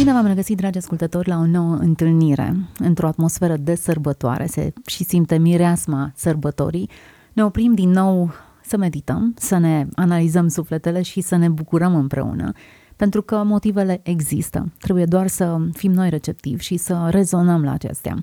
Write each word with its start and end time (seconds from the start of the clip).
Bine 0.00 0.12
v-am 0.12 0.26
regăsit, 0.26 0.56
dragi 0.56 0.78
ascultători, 0.78 1.28
la 1.28 1.36
o 1.36 1.46
nouă 1.46 1.74
întâlnire. 1.74 2.56
Într-o 2.78 3.06
atmosferă 3.06 3.56
de 3.56 3.74
sărbătoare 3.74 4.46
se 4.46 4.72
și 4.86 5.04
simte 5.04 5.38
mireasma 5.38 6.12
sărbătorii. 6.14 6.90
Ne 7.32 7.44
oprim 7.44 7.74
din 7.74 7.90
nou 7.90 8.32
să 8.62 8.76
medităm, 8.76 9.34
să 9.38 9.58
ne 9.58 9.86
analizăm 9.94 10.48
sufletele 10.48 11.02
și 11.02 11.20
să 11.20 11.36
ne 11.36 11.48
bucurăm 11.48 11.94
împreună, 11.94 12.52
pentru 12.96 13.22
că 13.22 13.42
motivele 13.44 14.00
există. 14.02 14.72
Trebuie 14.78 15.04
doar 15.04 15.26
să 15.26 15.58
fim 15.72 15.92
noi 15.92 16.10
receptivi 16.10 16.62
și 16.62 16.76
să 16.76 17.06
rezonăm 17.10 17.64
la 17.64 17.72
acestea. 17.72 18.16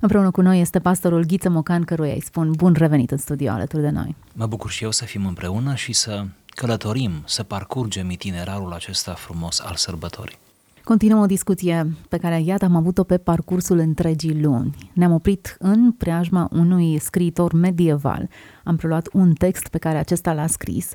Împreună 0.00 0.30
cu 0.30 0.40
noi 0.40 0.60
este 0.60 0.78
pastorul 0.78 1.24
Ghiță 1.24 1.48
Mocan, 1.48 1.82
căruia 1.82 2.12
îi 2.12 2.22
spun 2.22 2.52
bun 2.56 2.72
revenit 2.72 3.10
în 3.10 3.18
studio 3.18 3.50
alături 3.50 3.82
de 3.82 3.90
noi. 3.90 4.16
Mă 4.32 4.46
bucur 4.46 4.70
și 4.70 4.84
eu 4.84 4.90
să 4.90 5.04
fim 5.04 5.26
împreună 5.26 5.74
și 5.74 5.92
să 5.92 6.24
călătorim, 6.46 7.12
să 7.24 7.42
parcurgem 7.42 8.10
itinerarul 8.10 8.72
acesta 8.72 9.12
frumos 9.12 9.60
al 9.60 9.74
sărbătorii. 9.74 10.41
Continuăm 10.84 11.20
o 11.20 11.26
discuție 11.26 11.96
pe 12.08 12.18
care, 12.18 12.40
iată, 12.40 12.64
am 12.64 12.76
avut-o 12.76 13.04
pe 13.04 13.18
parcursul 13.18 13.78
întregii 13.78 14.42
luni. 14.42 14.74
Ne-am 14.92 15.12
oprit 15.12 15.56
în 15.58 15.92
preajma 15.92 16.48
unui 16.52 16.98
scriitor 16.98 17.52
medieval. 17.52 18.28
Am 18.64 18.76
preluat 18.76 19.08
un 19.12 19.32
text 19.32 19.68
pe 19.68 19.78
care 19.78 19.98
acesta 19.98 20.32
l-a 20.32 20.46
scris 20.46 20.92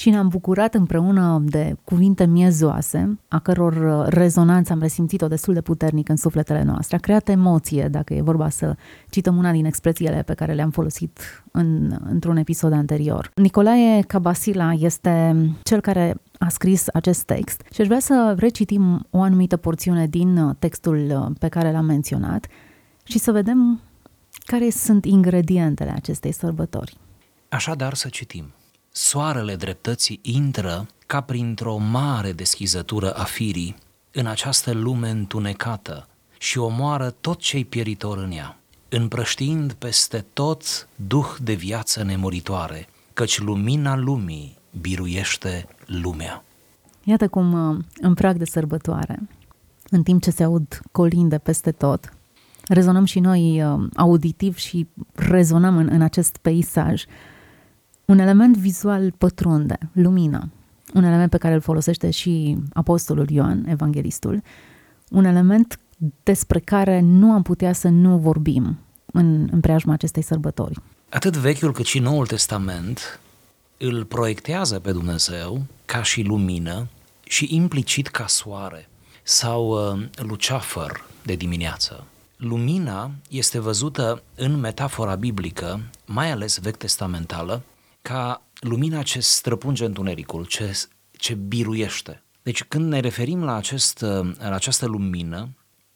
și 0.00 0.10
ne-am 0.10 0.28
bucurat 0.28 0.74
împreună 0.74 1.42
de 1.44 1.76
cuvinte 1.84 2.26
miezoase, 2.26 3.18
a 3.28 3.38
căror 3.38 4.06
rezonanță 4.08 4.72
am 4.72 4.80
resimțit-o 4.80 5.28
destul 5.28 5.54
de 5.54 5.60
puternic 5.60 6.08
în 6.08 6.16
sufletele 6.16 6.62
noastre. 6.62 6.96
A 6.96 6.98
creat 6.98 7.28
emoție, 7.28 7.88
dacă 7.88 8.14
e 8.14 8.22
vorba 8.22 8.48
să 8.48 8.76
cităm 9.10 9.36
una 9.36 9.52
din 9.52 9.64
expresiile 9.64 10.22
pe 10.22 10.34
care 10.34 10.52
le-am 10.52 10.70
folosit 10.70 11.18
în, 11.50 11.98
într-un 12.04 12.36
episod 12.36 12.72
anterior. 12.72 13.30
Nicolae 13.34 14.02
Cabasila 14.02 14.72
este 14.72 15.36
cel 15.62 15.80
care 15.80 16.14
a 16.38 16.48
scris 16.48 16.84
acest 16.92 17.22
text 17.22 17.62
și 17.72 17.80
aș 17.80 17.86
vrea 17.86 18.00
să 18.00 18.34
recitim 18.38 19.06
o 19.10 19.22
anumită 19.22 19.56
porțiune 19.56 20.06
din 20.06 20.36
uh, 20.36 20.54
textul 20.58 21.06
uh, 21.10 21.36
pe 21.38 21.48
care 21.48 21.72
l-am 21.72 21.84
menționat 21.84 22.46
și 23.04 23.18
să 23.18 23.32
vedem 23.32 23.80
care 24.44 24.70
sunt 24.70 25.04
ingredientele 25.04 25.90
acestei 25.90 26.32
sărbători. 26.32 26.96
Așadar 27.48 27.94
să 27.94 28.08
citim. 28.08 28.44
Soarele 28.92 29.56
dreptății 29.56 30.18
intră 30.22 30.86
ca 31.06 31.20
printr-o 31.20 31.76
mare 31.76 32.32
deschizătură 32.32 33.12
a 33.12 33.24
firii 33.24 33.76
în 34.12 34.26
această 34.26 34.72
lume 34.72 35.08
întunecată 35.08 36.08
și 36.38 36.58
omoară 36.58 37.14
tot 37.20 37.38
ce-i 37.38 37.64
pieritor 37.64 38.18
în 38.18 38.30
ea, 38.30 38.58
împrăștiind 38.88 39.72
peste 39.72 40.24
tot 40.32 40.88
duh 41.06 41.36
de 41.42 41.52
viață 41.54 42.02
nemuritoare, 42.02 42.88
căci 43.12 43.40
lumina 43.40 43.96
lumii 43.96 44.56
biruiește 44.80 45.68
lumea. 45.86 46.44
Iată 47.04 47.28
cum 47.28 47.70
uh, 47.70 47.78
în 48.00 48.14
prag 48.14 48.36
de 48.36 48.44
sărbătoare, 48.44 49.18
în 49.90 50.02
timp 50.02 50.22
ce 50.22 50.30
se 50.30 50.44
aud 50.44 50.80
colinde 50.92 51.38
peste 51.38 51.72
tot, 51.72 52.12
rezonăm 52.68 53.04
și 53.04 53.20
noi 53.20 53.62
uh, 53.62 53.88
auditiv 53.96 54.56
și 54.56 54.86
rezonăm 55.14 55.76
în, 55.76 55.88
în 55.92 56.02
acest 56.02 56.36
peisaj. 56.36 57.04
Un 58.10 58.18
element 58.18 58.56
vizual 58.56 59.12
pătrunde, 59.18 59.78
lumina, 59.92 60.48
un 60.94 61.04
element 61.04 61.30
pe 61.30 61.38
care 61.38 61.54
îl 61.54 61.60
folosește 61.60 62.10
și 62.10 62.58
Apostolul 62.72 63.30
Ioan, 63.30 63.64
evanghelistul, 63.68 64.42
un 65.10 65.24
element 65.24 65.78
despre 66.22 66.58
care 66.58 67.00
nu 67.00 67.32
am 67.32 67.42
putea 67.42 67.72
să 67.72 67.88
nu 67.88 68.18
vorbim 68.18 68.78
în, 69.12 69.48
în 69.52 69.60
preajma 69.60 69.92
acestei 69.92 70.22
sărbători. 70.22 70.80
Atât 71.08 71.36
Vechiul 71.36 71.72
cât 71.72 71.86
și 71.86 71.98
Noul 71.98 72.26
Testament 72.26 73.20
îl 73.78 74.04
proiectează 74.04 74.78
pe 74.78 74.92
Dumnezeu 74.92 75.62
ca 75.84 76.02
și 76.02 76.22
lumină 76.22 76.86
și 77.24 77.54
implicit 77.54 78.08
ca 78.08 78.26
soare 78.26 78.88
sau 79.22 79.68
uh, 79.68 80.06
luceafăr 80.14 81.04
de 81.24 81.34
dimineață. 81.34 82.04
Lumina 82.36 83.10
este 83.28 83.60
văzută 83.60 84.22
în 84.34 84.60
metafora 84.60 85.14
biblică, 85.14 85.80
mai 86.06 86.30
ales 86.30 86.58
vechi 86.58 86.76
testamentală, 86.76 87.62
ca 88.02 88.42
lumina 88.60 89.02
ce 89.02 89.20
străpunge 89.20 89.84
întunericul, 89.84 90.44
ce, 90.44 90.80
ce 91.10 91.34
biruiește. 91.34 92.22
Deci 92.42 92.64
când 92.64 92.88
ne 92.88 93.00
referim 93.00 93.44
la, 93.44 93.54
acest, 93.54 94.00
uh, 94.02 94.30
la 94.38 94.54
această 94.54 94.86
lumină, 94.86 95.54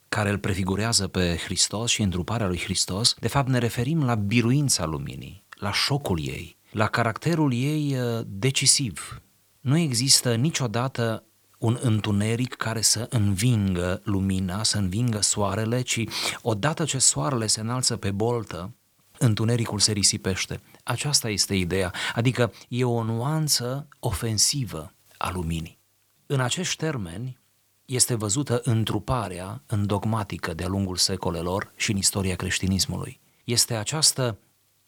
care 0.09 0.31
îl 0.31 0.39
prefigurează 0.39 1.09
pe 1.09 1.37
Hristos 1.45 1.91
și 1.91 2.03
întruparea 2.03 2.47
lui 2.47 2.59
Hristos, 2.59 3.15
de 3.21 3.29
fapt 3.29 3.49
ne 3.49 3.59
referim 3.59 4.05
la 4.05 4.15
biruința 4.15 4.85
luminii, 4.85 5.45
la 5.55 5.73
șocul 5.73 6.19
ei, 6.21 6.57
la 6.71 6.87
caracterul 6.87 7.53
ei 7.53 7.97
uh, 7.99 8.25
decisiv. 8.27 9.23
Nu 9.61 9.79
există 9.79 10.35
niciodată 10.35 11.25
un 11.59 11.79
întuneric 11.81 12.55
care 12.55 12.81
să 12.81 13.07
învingă 13.11 14.01
lumina, 14.05 14.63
să 14.63 14.79
învingă 14.79 15.23
soarele, 15.23 15.81
ci 15.81 16.05
odată 16.43 16.85
ce 16.85 16.99
soarele 16.99 17.47
se 17.47 17.61
înalță 17.61 17.97
pe 17.97 18.11
boltă, 18.11 18.75
întunericul 19.25 19.79
se 19.79 19.93
risipește. 19.93 20.61
Aceasta 20.83 21.29
este 21.29 21.55
ideea, 21.55 21.93
adică 22.15 22.53
e 22.69 22.85
o 22.85 23.03
nuanță 23.03 23.89
ofensivă 23.99 24.93
a 25.17 25.31
luminii. 25.31 25.79
În 26.27 26.41
acești 26.41 26.77
termeni 26.77 27.39
este 27.85 28.15
văzută 28.15 28.61
întruparea 28.65 29.63
în 29.67 29.87
dogmatică 29.87 30.55
de-a 30.55 30.69
lungul 30.69 30.97
secolelor 30.97 31.73
și 31.77 31.91
în 31.91 31.97
istoria 31.97 32.37
creștinismului. 32.37 33.21
Este 33.45 33.75
această 33.75 34.39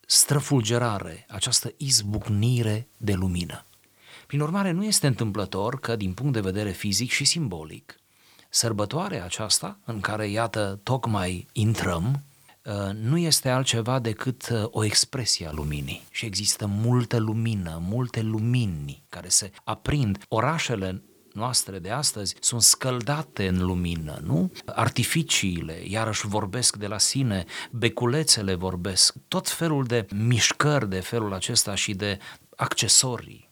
străfulgerare, 0.06 1.26
această 1.28 1.72
izbucnire 1.76 2.88
de 2.96 3.12
lumină. 3.12 3.64
Prin 4.26 4.40
urmare, 4.40 4.70
nu 4.70 4.84
este 4.84 5.06
întâmplător 5.06 5.80
că, 5.80 5.96
din 5.96 6.12
punct 6.12 6.32
de 6.32 6.40
vedere 6.40 6.70
fizic 6.70 7.10
și 7.10 7.24
simbolic, 7.24 8.00
sărbătoarea 8.48 9.24
aceasta, 9.24 9.78
în 9.84 10.00
care, 10.00 10.28
iată, 10.28 10.80
tocmai 10.82 11.46
intrăm, 11.52 12.04
uh, 12.12 12.35
nu 12.92 13.18
este 13.18 13.48
altceva 13.48 13.98
decât 13.98 14.48
uh, 14.48 14.64
o 14.70 14.84
expresie 14.84 15.46
a 15.46 15.52
luminii. 15.52 16.06
Și 16.10 16.26
există 16.26 16.66
multă 16.66 17.18
lumină, 17.18 17.82
multe 17.82 18.20
lumini 18.22 19.02
care 19.08 19.28
se 19.28 19.50
aprind. 19.64 20.24
Orașele 20.28 21.02
noastre 21.32 21.78
de 21.78 21.90
astăzi 21.90 22.36
sunt 22.40 22.62
scăldate 22.62 23.48
în 23.48 23.64
lumină, 23.64 24.20
nu? 24.24 24.52
Artificiile, 24.66 25.82
iarăși 25.84 26.26
vorbesc 26.26 26.76
de 26.76 26.86
la 26.86 26.98
sine, 26.98 27.44
beculețele 27.70 28.54
vorbesc, 28.54 29.14
tot 29.28 29.48
felul 29.48 29.84
de 29.84 30.06
mișcări 30.14 30.88
de 30.88 31.00
felul 31.00 31.32
acesta 31.32 31.74
și 31.74 31.94
de 31.94 32.18
accesorii 32.56 33.50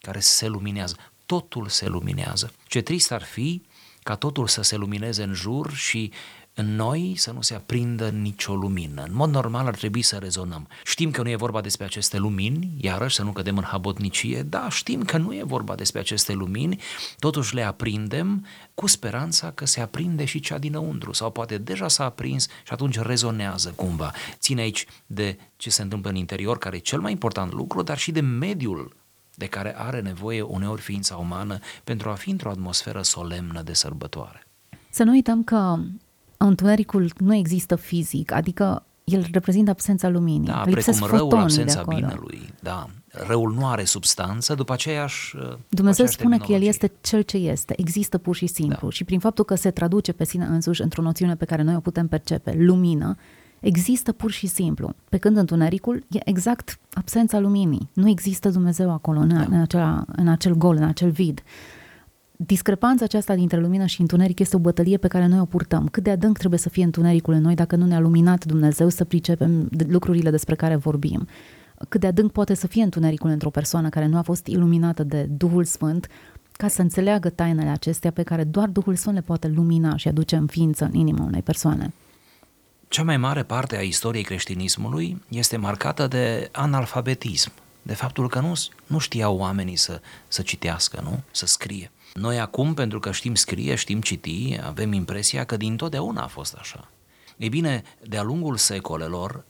care 0.00 0.20
se 0.20 0.46
luminează. 0.46 0.96
Totul 1.26 1.68
se 1.68 1.86
luminează. 1.86 2.52
Ce 2.66 2.80
trist 2.80 3.12
ar 3.12 3.22
fi 3.22 3.62
ca 4.02 4.14
totul 4.14 4.46
să 4.46 4.62
se 4.62 4.76
lumineze 4.76 5.22
în 5.22 5.32
jur 5.32 5.72
și 5.72 6.12
în 6.54 6.74
noi 6.74 7.14
să 7.16 7.32
nu 7.32 7.40
se 7.40 7.54
aprindă 7.54 8.08
nicio 8.08 8.54
lumină. 8.54 9.02
În 9.02 9.14
mod 9.14 9.30
normal 9.30 9.66
ar 9.66 9.74
trebui 9.74 10.02
să 10.02 10.16
rezonăm. 10.16 10.68
Știm 10.84 11.10
că 11.10 11.22
nu 11.22 11.28
e 11.30 11.36
vorba 11.36 11.60
despre 11.60 11.84
aceste 11.84 12.18
lumini, 12.18 12.70
iarăși 12.80 13.14
să 13.14 13.22
nu 13.22 13.32
cădem 13.32 13.56
în 13.56 13.64
habotnicie, 13.64 14.42
da, 14.42 14.68
știm 14.68 15.02
că 15.02 15.18
nu 15.18 15.34
e 15.34 15.42
vorba 15.44 15.74
despre 15.74 16.00
aceste 16.00 16.32
lumini, 16.32 16.80
totuși 17.18 17.54
le 17.54 17.62
aprindem 17.62 18.46
cu 18.74 18.86
speranța 18.86 19.50
că 19.50 19.66
se 19.66 19.80
aprinde 19.80 20.24
și 20.24 20.40
cea 20.40 20.58
dinăuntru 20.58 21.12
sau 21.12 21.30
poate 21.30 21.58
deja 21.58 21.88
s-a 21.88 22.04
aprins 22.04 22.46
și 22.46 22.72
atunci 22.72 22.98
rezonează 22.98 23.72
cumva. 23.76 24.12
Ține 24.38 24.60
aici 24.60 24.86
de 25.06 25.38
ce 25.56 25.70
se 25.70 25.82
întâmplă 25.82 26.10
în 26.10 26.16
interior, 26.16 26.58
care 26.58 26.76
e 26.76 26.78
cel 26.78 27.00
mai 27.00 27.12
important 27.12 27.52
lucru, 27.52 27.82
dar 27.82 27.98
și 27.98 28.10
de 28.12 28.20
mediul 28.20 28.96
de 29.34 29.46
care 29.46 29.78
are 29.78 30.00
nevoie 30.00 30.42
uneori 30.42 30.80
ființa 30.80 31.16
umană 31.16 31.58
pentru 31.84 32.10
a 32.10 32.14
fi 32.14 32.30
într-o 32.30 32.50
atmosferă 32.50 33.02
solemnă 33.02 33.62
de 33.62 33.72
sărbătoare. 33.72 34.46
Să 34.90 35.02
nu 35.02 35.10
uităm 35.10 35.44
că 35.44 35.78
întunericul 36.36 37.10
nu 37.18 37.34
există 37.34 37.76
fizic, 37.76 38.32
adică 38.32 38.82
el 39.04 39.26
reprezintă 39.32 39.70
absența 39.70 40.08
luminii. 40.08 40.46
Da, 40.48 40.62
Lipsesc 40.64 40.98
precum 40.98 41.16
răul 41.16 41.30
fotonii 41.30 41.54
de 41.54 41.60
absența 41.60 41.80
acolo. 41.80 41.96
binelui, 41.96 42.48
da. 42.60 42.86
Răul 43.26 43.52
nu 43.52 43.66
are 43.66 43.84
substanță, 43.84 44.54
după 44.54 44.72
aceeași 44.72 45.36
Dumnezeu 45.36 45.56
după 45.68 45.90
aceeași 45.90 46.12
spune 46.12 46.36
că 46.36 46.42
El 46.42 46.48
terminologie. 46.48 46.68
este 46.68 46.92
cel 47.00 47.22
ce 47.22 47.36
este, 47.36 47.74
există 47.76 48.18
pur 48.18 48.34
și 48.36 48.46
simplu. 48.46 48.78
Da. 48.86 48.90
Și 48.90 49.04
prin 49.04 49.18
faptul 49.18 49.44
că 49.44 49.54
se 49.54 49.70
traduce 49.70 50.12
pe 50.12 50.24
sine 50.24 50.44
însuși 50.44 50.82
într-o 50.82 51.02
noțiune 51.02 51.36
pe 51.36 51.44
care 51.44 51.62
noi 51.62 51.74
o 51.74 51.80
putem 51.80 52.06
percepe, 52.08 52.54
lumină, 52.58 53.16
există 53.60 54.12
pur 54.12 54.30
și 54.30 54.46
simplu. 54.46 54.94
Pe 55.08 55.16
când 55.16 55.36
întunericul 55.36 56.04
e 56.10 56.18
exact 56.24 56.78
absența 56.92 57.38
luminii. 57.38 57.88
Nu 57.92 58.08
există 58.08 58.48
Dumnezeu 58.48 58.92
acolo, 58.92 59.18
în, 59.18 59.28
Da. 59.28 59.40
în, 59.50 59.60
acela, 59.60 60.04
în 60.16 60.28
acel 60.28 60.54
gol, 60.54 60.76
în 60.76 60.82
acel 60.84 61.10
vid. 61.10 61.42
Discrepanța 62.46 63.04
aceasta 63.04 63.34
dintre 63.34 63.60
lumină 63.60 63.86
și 63.86 64.00
întuneric 64.00 64.38
este 64.38 64.56
o 64.56 64.58
bătălie 64.58 64.96
pe 64.96 65.08
care 65.08 65.26
noi 65.26 65.38
o 65.38 65.44
purtăm. 65.44 65.88
Cât 65.88 66.02
de 66.02 66.10
adânc 66.10 66.38
trebuie 66.38 66.58
să 66.58 66.68
fie 66.68 66.84
întunericul 66.84 67.34
în 67.34 67.40
noi 67.40 67.54
dacă 67.54 67.76
nu 67.76 67.86
ne-a 67.86 68.00
luminat 68.00 68.44
Dumnezeu 68.44 68.88
să 68.88 69.04
pricepem 69.04 69.68
lucrurile 69.88 70.30
despre 70.30 70.54
care 70.54 70.76
vorbim. 70.76 71.28
Cât 71.88 72.00
de 72.00 72.06
adânc 72.06 72.32
poate 72.32 72.54
să 72.54 72.66
fie 72.66 72.82
întunericul 72.82 73.30
într-o 73.30 73.50
persoană 73.50 73.88
care 73.88 74.06
nu 74.06 74.16
a 74.16 74.22
fost 74.22 74.46
iluminată 74.46 75.02
de 75.02 75.22
Duhul 75.22 75.64
Sfânt 75.64 76.08
ca 76.52 76.68
să 76.68 76.82
înțeleagă 76.82 77.28
tainele 77.28 77.68
acestea 77.68 78.10
pe 78.10 78.22
care 78.22 78.44
doar 78.44 78.68
Duhul 78.68 78.94
Sfânt 78.94 79.14
le 79.14 79.20
poate 79.20 79.48
lumina 79.48 79.96
și 79.96 80.08
aduce 80.08 80.36
în 80.36 80.46
ființă 80.46 80.84
în 80.84 80.94
inima 80.94 81.24
unei 81.24 81.42
persoane. 81.42 81.92
Cea 82.88 83.02
mai 83.02 83.16
mare 83.16 83.42
parte 83.42 83.76
a 83.76 83.80
istoriei 83.80 84.24
creștinismului 84.24 85.22
este 85.28 85.56
marcată 85.56 86.06
de 86.06 86.48
analfabetism, 86.52 87.52
de 87.82 87.94
faptul 87.94 88.28
că 88.28 88.40
nu, 88.40 88.52
nu 88.86 88.98
știau 88.98 89.36
oamenii 89.36 89.76
să, 89.76 90.00
să 90.28 90.42
citească, 90.42 91.00
nu? 91.04 91.20
să 91.30 91.46
scrie. 91.46 91.90
Noi 92.20 92.40
acum, 92.40 92.74
pentru 92.74 93.00
că 93.00 93.12
știm 93.12 93.34
scrie, 93.34 93.74
știm 93.74 94.00
citi, 94.00 94.58
avem 94.62 94.92
impresia 94.92 95.44
că 95.44 95.56
din 95.56 95.76
totdeauna 95.76 96.22
a 96.22 96.26
fost 96.26 96.54
așa. 96.54 96.90
Ei 97.36 97.48
bine, 97.48 97.82
de-a 98.02 98.22
lungul 98.22 98.56
secolelor, 98.56 99.44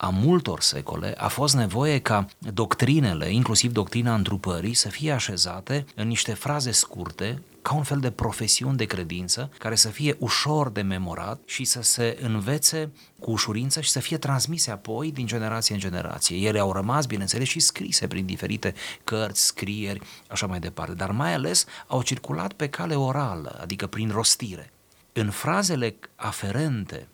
a 0.00 0.08
multor 0.08 0.60
secole, 0.60 1.14
a 1.16 1.28
fost 1.28 1.54
nevoie 1.54 1.98
ca 1.98 2.26
doctrinele, 2.38 3.32
inclusiv 3.32 3.72
doctrina 3.72 4.14
întrupării, 4.14 4.74
să 4.74 4.88
fie 4.88 5.12
așezate 5.12 5.84
în 5.94 6.08
niște 6.08 6.34
fraze 6.34 6.70
scurte, 6.70 7.42
ca 7.62 7.74
un 7.74 7.82
fel 7.82 7.98
de 7.98 8.10
profesiuni 8.10 8.76
de 8.76 8.84
credință, 8.84 9.50
care 9.58 9.74
să 9.74 9.88
fie 9.88 10.16
ușor 10.18 10.70
de 10.70 10.82
memorat 10.82 11.40
și 11.44 11.64
să 11.64 11.82
se 11.82 12.18
învețe 12.22 12.90
cu 13.18 13.30
ușurință 13.30 13.80
și 13.80 13.90
să 13.90 14.00
fie 14.00 14.18
transmise 14.18 14.70
apoi 14.70 15.12
din 15.12 15.26
generație 15.26 15.74
în 15.74 15.80
generație. 15.80 16.36
Ele 16.36 16.58
au 16.58 16.72
rămas, 16.72 17.06
bineînțeles, 17.06 17.48
și 17.48 17.60
scrise 17.60 18.06
prin 18.06 18.26
diferite 18.26 18.74
cărți, 19.04 19.44
scrieri, 19.44 20.00
așa 20.28 20.46
mai 20.46 20.58
departe, 20.58 20.94
dar 20.94 21.10
mai 21.10 21.34
ales 21.34 21.64
au 21.86 22.02
circulat 22.02 22.52
pe 22.52 22.68
cale 22.68 22.94
orală, 22.94 23.58
adică 23.60 23.86
prin 23.86 24.10
rostire. 24.10 24.72
În 25.12 25.30
frazele 25.30 25.96
aferente 26.16 27.08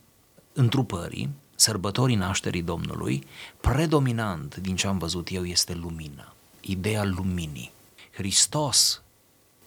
întrupării, 0.52 1.30
sărbătorii 1.54 2.16
nașterii 2.16 2.62
Domnului, 2.62 3.26
predominant 3.60 4.56
din 4.56 4.76
ce 4.76 4.86
am 4.86 4.98
văzut 4.98 5.28
eu 5.30 5.44
este 5.44 5.74
lumină, 5.74 6.32
ideea 6.60 7.04
luminii. 7.04 7.72
Hristos, 8.10 9.02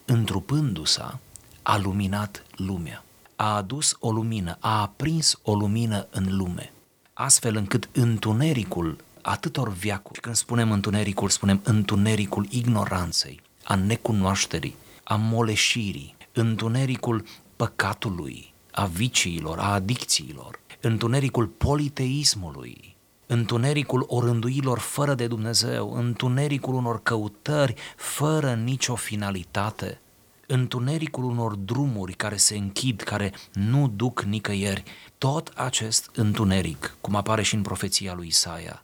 întrupându-se, 0.06 1.02
a 1.62 1.78
luminat 1.78 2.46
lumea, 2.56 3.04
a 3.36 3.56
adus 3.56 3.96
o 4.00 4.12
lumină, 4.12 4.58
a 4.60 4.82
aprins 4.82 5.40
o 5.44 5.56
lumină 5.56 6.08
în 6.10 6.38
lume, 6.38 6.74
astfel 7.14 7.56
încât 7.56 7.90
întunericul 7.92 8.98
atâtor 9.22 9.70
viacuri, 9.74 10.16
și 10.16 10.22
când 10.22 10.36
spunem 10.36 10.72
întunericul, 10.72 11.30
spunem 11.30 11.62
întunericul 11.64 12.48
ignoranței, 12.50 13.42
a 13.64 13.76
necunoașterii, 13.76 14.76
a 15.04 15.16
moleșirii, 15.16 16.16
întunericul 16.34 17.26
păcatului, 17.56 18.54
a 18.72 18.86
viciilor, 18.86 19.60
a 19.60 19.74
adicțiilor, 19.74 20.60
întunericul 20.82 21.48
politeismului, 21.48 22.96
întunericul 23.26 24.06
orânduilor 24.08 24.80
fără 24.80 25.14
de 25.14 25.28
Dumnezeu, 25.28 25.94
întunericul 25.94 26.74
unor 26.74 27.04
căutări 27.04 27.74
fără 27.96 28.54
nicio 28.54 28.96
finalitate, 28.96 30.00
întunericul 30.48 31.24
unor 31.24 31.56
drumuri 31.56 32.14
care 32.14 32.36
se 32.36 32.58
închid, 32.58 33.02
care 33.02 33.34
nu 33.54 33.88
duc 33.96 34.22
nicăieri, 34.22 34.84
tot 35.18 35.52
acest 35.56 36.10
întuneric, 36.14 36.98
cum 37.02 37.16
apare 37.16 37.42
și 37.42 37.56
în 37.56 37.62
profeția 37.62 38.14
lui 38.14 38.28
Isaia, 38.28 38.84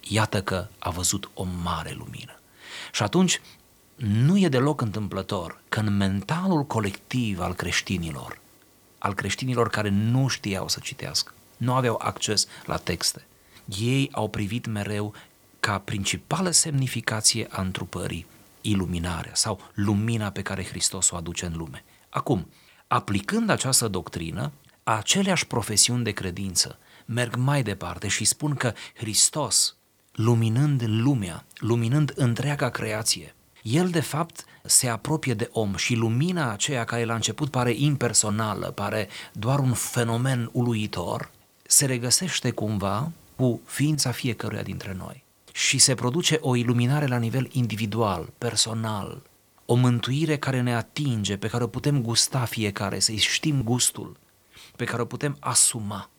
iată 0.00 0.42
că 0.42 0.66
a 0.78 0.90
văzut 0.90 1.30
o 1.34 1.46
mare 1.62 1.94
lumină. 1.98 2.40
Și 2.92 3.02
atunci 3.02 3.40
nu 3.96 4.38
e 4.38 4.48
deloc 4.48 4.80
întâmplător 4.80 5.60
că 5.68 5.80
în 5.80 5.96
mentalul 5.96 6.64
colectiv 6.64 7.40
al 7.40 7.54
creștinilor 7.54 8.40
al 9.02 9.14
creștinilor 9.14 9.68
care 9.68 9.88
nu 9.88 10.28
știau 10.28 10.68
să 10.68 10.80
citească, 10.82 11.32
nu 11.56 11.74
aveau 11.74 12.00
acces 12.02 12.46
la 12.66 12.76
texte. 12.76 13.26
Ei 13.80 14.08
au 14.12 14.28
privit 14.28 14.66
mereu 14.66 15.14
ca 15.60 15.78
principală 15.78 16.50
semnificație 16.50 17.46
a 17.50 17.60
întrupării 17.60 18.26
iluminarea 18.60 19.34
sau 19.34 19.60
lumina 19.74 20.30
pe 20.30 20.42
care 20.42 20.64
Hristos 20.64 21.10
o 21.10 21.16
aduce 21.16 21.46
în 21.46 21.56
lume. 21.56 21.84
Acum, 22.08 22.48
aplicând 22.86 23.50
această 23.50 23.88
doctrină, 23.88 24.52
aceleași 24.82 25.46
profesiuni 25.46 26.04
de 26.04 26.10
credință 26.10 26.78
merg 27.04 27.36
mai 27.36 27.62
departe 27.62 28.08
și 28.08 28.24
spun 28.24 28.54
că 28.54 28.72
Hristos, 28.94 29.76
luminând 30.12 30.82
lumea, 30.86 31.44
luminând 31.56 32.12
întreaga 32.14 32.68
creație, 32.68 33.34
el 33.62 33.90
de 33.90 34.00
fapt 34.00 34.44
se 34.64 34.88
apropie 34.88 35.34
de 35.34 35.48
om 35.52 35.74
și 35.74 35.94
lumina 35.94 36.52
aceea 36.52 36.84
care 36.84 37.04
la 37.04 37.14
început 37.14 37.50
pare 37.50 37.72
impersonală, 37.76 38.66
pare 38.70 39.08
doar 39.32 39.58
un 39.58 39.72
fenomen 39.72 40.50
uluitor, 40.52 41.30
se 41.62 41.86
regăsește 41.86 42.50
cumva 42.50 43.12
cu 43.36 43.60
ființa 43.64 44.10
fiecăruia 44.10 44.62
dintre 44.62 44.94
noi. 44.98 45.24
Și 45.52 45.78
se 45.78 45.94
produce 45.94 46.38
o 46.40 46.56
iluminare 46.56 47.06
la 47.06 47.16
nivel 47.16 47.48
individual, 47.52 48.32
personal, 48.38 49.22
o 49.66 49.74
mântuire 49.74 50.36
care 50.36 50.60
ne 50.60 50.74
atinge, 50.74 51.36
pe 51.36 51.48
care 51.48 51.64
o 51.64 51.66
putem 51.66 52.02
gusta 52.02 52.44
fiecare, 52.44 52.98
să-i 52.98 53.16
știm 53.16 53.62
gustul, 53.62 54.16
pe 54.76 54.84
care 54.84 55.02
o 55.02 55.04
putem 55.04 55.36
asuma. 55.40 56.10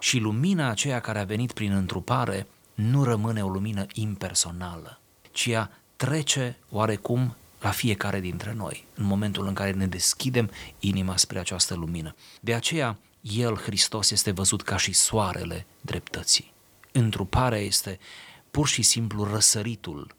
Și 0.00 0.18
lumina 0.18 0.70
aceea 0.70 1.00
care 1.00 1.18
a 1.18 1.24
venit 1.24 1.52
prin 1.52 1.72
întrupare 1.72 2.46
nu 2.74 3.04
rămâne 3.04 3.44
o 3.44 3.48
lumină 3.48 3.86
impersonală, 3.92 5.00
ci 5.30 5.46
ea 5.46 5.81
trece 6.04 6.56
oarecum 6.70 7.36
la 7.60 7.70
fiecare 7.70 8.20
dintre 8.20 8.52
noi, 8.52 8.86
în 8.94 9.04
momentul 9.04 9.46
în 9.46 9.54
care 9.54 9.70
ne 9.70 9.86
deschidem 9.86 10.50
inima 10.78 11.16
spre 11.16 11.38
această 11.38 11.74
lumină. 11.74 12.14
De 12.40 12.54
aceea, 12.54 12.98
El, 13.20 13.56
Hristos, 13.56 14.10
este 14.10 14.30
văzut 14.30 14.62
ca 14.62 14.76
și 14.76 14.92
soarele 14.92 15.66
dreptății. 15.80 16.52
Întruparea 16.92 17.58
este 17.58 17.98
pur 18.50 18.66
și 18.66 18.82
simplu 18.82 19.24
răsăritul 19.24 20.14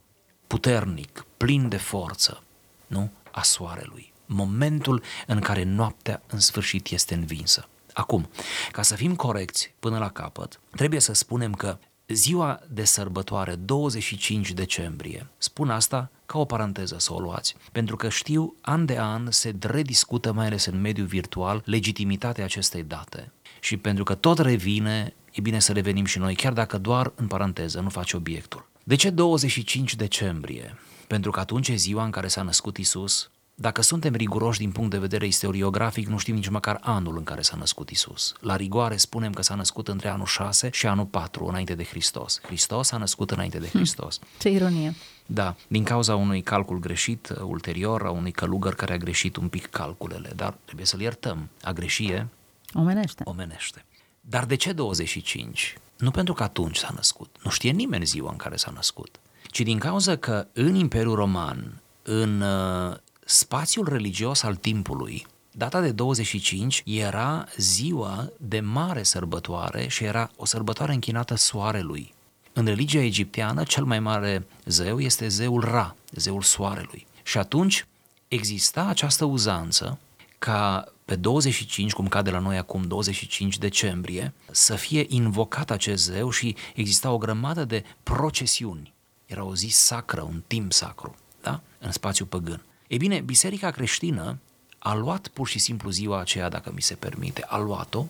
puternic, 0.47 1.25
plin 1.37 1.69
de 1.69 1.77
forță, 1.77 2.43
nu? 2.87 3.11
A 3.31 3.41
soarelui. 3.41 4.13
Momentul 4.25 5.03
în 5.27 5.39
care 5.39 5.63
noaptea 5.63 6.21
în 6.27 6.39
sfârșit 6.39 6.89
este 6.89 7.13
învinsă. 7.13 7.67
Acum, 7.93 8.29
ca 8.71 8.81
să 8.81 8.95
fim 8.95 9.15
corecți 9.15 9.73
până 9.79 9.97
la 9.97 10.09
capăt, 10.09 10.59
trebuie 10.75 10.99
să 10.99 11.13
spunem 11.13 11.53
că 11.53 11.77
ziua 12.07 12.59
de 12.69 12.83
sărbătoare, 12.83 13.55
25 13.55 14.51
decembrie, 14.51 15.27
spun 15.37 15.69
asta 15.69 16.09
ca 16.25 16.39
o 16.39 16.45
paranteză 16.45 16.95
să 16.99 17.13
o 17.13 17.19
luați, 17.19 17.55
pentru 17.71 17.95
că 17.95 18.09
știu, 18.09 18.55
an 18.61 18.85
de 18.85 18.97
an 18.99 19.31
se 19.31 19.55
rediscută, 19.59 20.31
mai 20.31 20.45
ales 20.45 20.65
în 20.65 20.81
mediul 20.81 21.07
virtual, 21.07 21.61
legitimitatea 21.65 22.43
acestei 22.43 22.83
date. 22.83 23.31
Și 23.59 23.77
pentru 23.77 24.03
că 24.03 24.15
tot 24.15 24.39
revine, 24.39 25.13
e 25.31 25.41
bine 25.41 25.59
să 25.59 25.71
revenim 25.71 26.05
și 26.05 26.17
noi, 26.17 26.35
chiar 26.35 26.53
dacă 26.53 26.77
doar 26.77 27.11
în 27.15 27.27
paranteză 27.27 27.79
nu 27.79 27.89
face 27.89 28.15
obiectul. 28.15 28.67
De 28.83 28.95
ce 28.95 29.09
25 29.09 29.95
decembrie? 29.95 30.77
Pentru 31.07 31.31
că 31.31 31.39
atunci 31.39 31.67
e 31.67 31.75
ziua 31.75 32.03
în 32.03 32.11
care 32.11 32.27
s-a 32.27 32.41
născut 32.41 32.77
Isus, 32.77 33.31
dacă 33.63 33.81
suntem 33.81 34.13
riguroși 34.13 34.59
din 34.59 34.71
punct 34.71 34.89
de 34.89 34.97
vedere 34.97 35.25
istoriografic, 35.25 36.07
nu 36.07 36.17
știm 36.17 36.35
nici 36.35 36.49
măcar 36.49 36.77
anul 36.81 37.17
în 37.17 37.23
care 37.23 37.41
s-a 37.41 37.55
născut 37.57 37.89
Isus. 37.89 38.33
La 38.39 38.55
rigoare 38.55 38.97
spunem 38.97 39.33
că 39.33 39.41
s-a 39.41 39.55
născut 39.55 39.87
între 39.87 40.07
anul 40.07 40.25
6 40.25 40.69
și 40.73 40.87
anul 40.87 41.05
4 41.05 41.45
înainte 41.45 41.75
de 41.75 41.83
Hristos. 41.83 42.39
Hristos 42.41 42.91
a 42.91 42.97
născut 42.97 43.31
înainte 43.31 43.59
de 43.59 43.67
hm, 43.67 43.77
Hristos. 43.77 44.19
Ce 44.39 44.49
ironie! 44.49 44.95
Da, 45.25 45.55
din 45.67 45.83
cauza 45.83 46.15
unui 46.15 46.41
calcul 46.41 46.79
greșit 46.79 47.29
uh, 47.29 47.37
ulterior, 47.41 48.05
a 48.05 48.09
unui 48.09 48.31
călugăr 48.31 48.75
care 48.75 48.93
a 48.93 48.97
greșit 48.97 49.35
un 49.35 49.47
pic 49.47 49.65
calculele, 49.65 50.31
dar 50.35 50.53
trebuie 50.65 50.85
să-l 50.85 51.01
iertăm. 51.01 51.49
A 51.61 51.71
greșie 51.71 52.27
omenește. 52.73 53.23
omenește. 53.25 53.85
Dar 54.21 54.45
de 54.45 54.55
ce 54.55 54.71
25? 54.71 55.77
Nu 55.97 56.11
pentru 56.11 56.33
că 56.33 56.43
atunci 56.43 56.77
s-a 56.77 56.91
născut. 56.95 57.35
Nu 57.43 57.49
știe 57.49 57.71
nimeni 57.71 58.05
ziua 58.05 58.31
în 58.31 58.37
care 58.37 58.55
s-a 58.55 58.71
născut. 58.75 59.19
Ci 59.51 59.59
din 59.61 59.79
cauza 59.79 60.15
că 60.15 60.47
în 60.53 60.75
Imperiul 60.75 61.15
Roman, 61.15 61.81
în 62.03 62.41
uh, 62.41 62.95
spațiul 63.25 63.89
religios 63.89 64.43
al 64.43 64.55
timpului, 64.55 65.25
data 65.51 65.81
de 65.81 65.91
25 65.91 66.83
era 66.85 67.45
ziua 67.57 68.29
de 68.37 68.59
mare 68.59 69.03
sărbătoare 69.03 69.87
și 69.87 70.03
era 70.03 70.31
o 70.35 70.45
sărbătoare 70.45 70.93
închinată 70.93 71.35
soarelui. 71.35 72.13
În 72.53 72.65
religia 72.65 73.01
egipteană, 73.01 73.63
cel 73.63 73.83
mai 73.83 73.99
mare 73.99 74.47
zeu 74.65 74.99
este 74.99 75.27
zeul 75.27 75.61
Ra, 75.61 75.95
zeul 76.11 76.41
soarelui. 76.41 77.07
Și 77.23 77.37
atunci 77.37 77.87
exista 78.27 78.85
această 78.85 79.25
uzanță 79.25 79.99
ca 80.39 80.87
pe 81.05 81.15
25, 81.15 81.93
cum 81.93 82.07
cade 82.07 82.29
la 82.31 82.39
noi 82.39 82.57
acum 82.57 82.83
25 82.83 83.57
decembrie, 83.57 84.33
să 84.51 84.75
fie 84.75 85.05
invocat 85.07 85.71
acest 85.71 86.03
zeu 86.03 86.29
și 86.29 86.55
exista 86.75 87.11
o 87.11 87.17
grămadă 87.17 87.65
de 87.65 87.83
procesiuni. 88.03 88.93
Era 89.25 89.43
o 89.43 89.55
zi 89.55 89.67
sacră, 89.67 90.21
un 90.21 90.43
timp 90.47 90.73
sacru, 90.73 91.15
da? 91.41 91.61
în 91.79 91.91
spațiu 91.91 92.25
păgân. 92.25 92.61
Ei 92.87 92.97
bine, 92.97 93.19
biserica 93.19 93.71
creștină 93.71 94.39
a 94.79 94.93
luat 94.93 95.27
pur 95.27 95.47
și 95.47 95.59
simplu 95.59 95.89
ziua 95.89 96.19
aceea, 96.19 96.49
dacă 96.49 96.71
mi 96.75 96.81
se 96.81 96.95
permite, 96.95 97.43
a 97.47 97.57
luat-o 97.57 98.05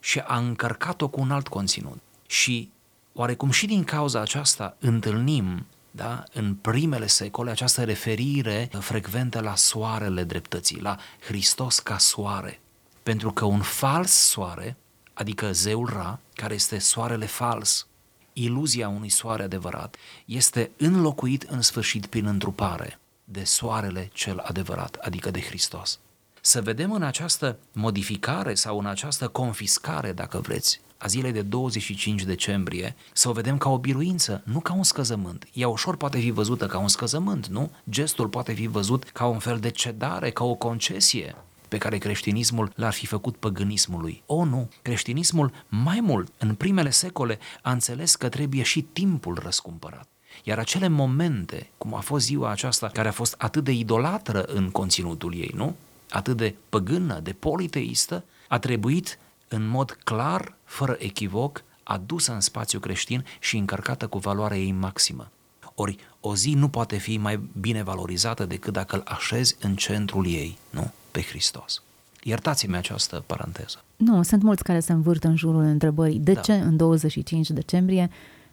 și 0.00 0.18
a 0.18 0.38
încărcat-o 0.38 1.08
cu 1.08 1.20
un 1.20 1.30
alt 1.30 1.48
conținut. 1.48 1.98
Și 2.26 2.70
oarecum 3.12 3.50
și 3.50 3.66
din 3.66 3.84
cauza 3.84 4.20
aceasta 4.20 4.76
întâlnim 4.78 5.66
da? 5.90 6.24
în 6.32 6.54
primele 6.54 7.06
secole, 7.06 7.50
această 7.50 7.84
referire 7.84 8.70
frecventă 8.78 9.40
la 9.40 9.56
soarele 9.56 10.24
dreptății, 10.24 10.80
la 10.80 10.98
Hristos 11.20 11.78
ca 11.78 11.98
soare. 11.98 12.60
Pentru 13.02 13.32
că 13.32 13.44
un 13.44 13.60
fals 13.60 14.12
soare, 14.12 14.76
adică 15.12 15.52
zeul 15.52 15.86
Ra, 15.92 16.20
care 16.34 16.54
este 16.54 16.78
soarele 16.78 17.26
fals, 17.26 17.86
iluzia 18.32 18.88
unui 18.88 19.08
soare 19.08 19.42
adevărat, 19.42 19.96
este 20.24 20.70
înlocuit 20.76 21.42
în 21.42 21.62
sfârșit 21.62 22.06
prin 22.06 22.26
întrupare 22.26 22.98
de 23.30 23.44
soarele 23.44 24.10
cel 24.12 24.38
adevărat, 24.38 24.94
adică 24.94 25.30
de 25.30 25.40
Hristos. 25.40 25.98
Să 26.40 26.62
vedem 26.62 26.92
în 26.92 27.02
această 27.02 27.58
modificare 27.72 28.54
sau 28.54 28.78
în 28.78 28.86
această 28.86 29.28
confiscare, 29.28 30.12
dacă 30.12 30.38
vreți, 30.38 30.80
a 30.98 31.06
zilei 31.06 31.32
de 31.32 31.42
25 31.42 32.22
decembrie, 32.22 32.96
să 33.12 33.28
o 33.28 33.32
vedem 33.32 33.58
ca 33.58 33.70
o 33.70 33.78
biruință, 33.78 34.42
nu 34.44 34.60
ca 34.60 34.72
un 34.72 34.82
scăzământ. 34.82 35.48
Ea 35.52 35.68
ușor 35.68 35.96
poate 35.96 36.18
fi 36.18 36.30
văzută 36.30 36.66
ca 36.66 36.78
un 36.78 36.88
scăzământ, 36.88 37.46
nu? 37.46 37.70
Gestul 37.90 38.28
poate 38.28 38.52
fi 38.52 38.66
văzut 38.66 39.04
ca 39.04 39.26
un 39.26 39.38
fel 39.38 39.58
de 39.58 39.70
cedare, 39.70 40.30
ca 40.30 40.44
o 40.44 40.54
concesie 40.54 41.34
pe 41.70 41.78
care 41.78 41.98
creștinismul 41.98 42.72
l-ar 42.74 42.92
fi 42.92 43.06
făcut 43.06 43.36
păgânismului. 43.36 44.22
O, 44.26 44.44
nu! 44.44 44.68
Creștinismul, 44.82 45.52
mai 45.68 46.00
mult, 46.00 46.32
în 46.38 46.54
primele 46.54 46.90
secole, 46.90 47.38
a 47.62 47.70
înțeles 47.70 48.16
că 48.16 48.28
trebuie 48.28 48.62
și 48.62 48.82
timpul 48.82 49.38
răscumpărat. 49.42 50.08
Iar 50.44 50.58
acele 50.58 50.88
momente, 50.88 51.70
cum 51.78 51.94
a 51.94 52.00
fost 52.00 52.24
ziua 52.24 52.50
aceasta, 52.50 52.88
care 52.88 53.08
a 53.08 53.12
fost 53.12 53.34
atât 53.38 53.64
de 53.64 53.72
idolatră 53.72 54.42
în 54.42 54.70
conținutul 54.70 55.34
ei, 55.34 55.52
nu? 55.54 55.76
Atât 56.10 56.36
de 56.36 56.54
păgână, 56.68 57.20
de 57.22 57.32
politeistă, 57.32 58.24
a 58.48 58.58
trebuit 58.58 59.18
în 59.48 59.68
mod 59.68 59.98
clar, 60.04 60.54
fără 60.64 60.96
echivoc, 60.98 61.62
adusă 61.82 62.32
în 62.32 62.40
spațiu 62.40 62.78
creștin 62.78 63.24
și 63.38 63.56
încărcată 63.56 64.06
cu 64.06 64.18
valoarea 64.18 64.58
ei 64.58 64.72
maximă. 64.72 65.30
Ori 65.74 65.96
o 66.20 66.36
zi 66.36 66.54
nu 66.54 66.68
poate 66.68 66.96
fi 66.96 67.16
mai 67.16 67.40
bine 67.60 67.82
valorizată 67.82 68.44
decât 68.44 68.72
dacă 68.72 68.96
îl 68.96 69.02
așezi 69.04 69.56
în 69.60 69.76
centrul 69.76 70.26
ei, 70.26 70.58
nu? 70.70 70.92
Pe 71.10 71.22
Hristos. 71.22 71.82
Iertați-mi 72.22 72.76
această 72.76 73.22
paranteză. 73.26 73.84
Nu, 73.96 74.22
sunt 74.22 74.42
mulți 74.42 74.62
care 74.62 74.80
se 74.80 74.92
învârt 74.92 75.24
în 75.24 75.36
jurul 75.36 75.62
întrebării 75.62 76.18
de 76.18 76.32
da. 76.32 76.40
ce 76.40 76.52
în 76.52 76.76
25 76.76 77.50
decembrie 77.50 78.10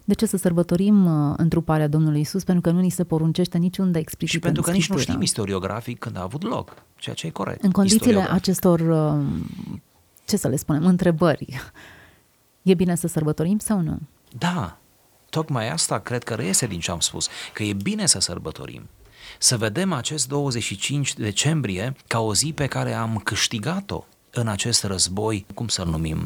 de 0.08 0.14
ce 0.14 0.26
să 0.26 0.38
sărbătorim 0.38 1.06
uh, 1.06 1.34
întruparea 1.38 1.88
Domnului 1.88 2.20
Isus? 2.20 2.44
Pentru 2.44 2.70
că 2.70 2.76
nu 2.76 2.82
ni 2.82 2.90
se 2.90 3.04
poruncește 3.04 3.58
niciunde 3.58 4.00
explicit 4.00 4.34
Și 4.34 4.40
pentru 4.40 4.62
că 4.62 4.72
nici 4.72 4.90
nu 4.90 4.98
știm 4.98 5.22
istoriografic 5.22 6.00
când 6.00 6.18
a 6.18 6.22
avut 6.22 6.44
loc, 6.44 6.84
ceea 6.96 7.16
ce 7.16 7.28
e 7.28 7.30
corect. 7.30 7.64
În 7.64 7.72
condițiile 7.72 8.32
acestor, 8.32 8.80
uh, 8.80 9.26
ce 10.26 10.38
să 10.38 10.48
le 10.48 10.56
spunem, 10.56 10.86
întrebări, 10.86 11.72
e 12.62 12.74
bine 12.74 12.96
să 12.96 13.08
sărbătorim 13.08 13.60
sau 13.60 13.82
nu? 13.82 14.00
Da, 14.38 14.78
tocmai 15.30 15.70
asta 15.70 16.00
cred 16.00 16.24
că 16.24 16.34
reiese 16.34 16.68
din 16.68 16.80
ce 16.80 16.92
am 16.92 17.00
spus, 17.00 17.28
că 17.54 17.64
e 17.64 17.74
bine 17.74 18.06
să 18.06 18.20
sărbătorim. 18.20 18.90
Să 19.40 19.58
vedem 19.58 19.94
acest 19.94 20.28
25 20.28 21.14
decembrie 21.14 21.96
ca 22.08 22.20
o 22.20 22.34
zi 22.34 22.54
pe 22.54 22.68
care 22.68 22.94
am 22.94 23.18
câștigat-o 23.24 24.06
în 24.32 24.48
acest 24.48 24.84
război, 24.84 25.46
cum 25.54 25.68
să-l 25.68 25.88
numim, 25.88 26.22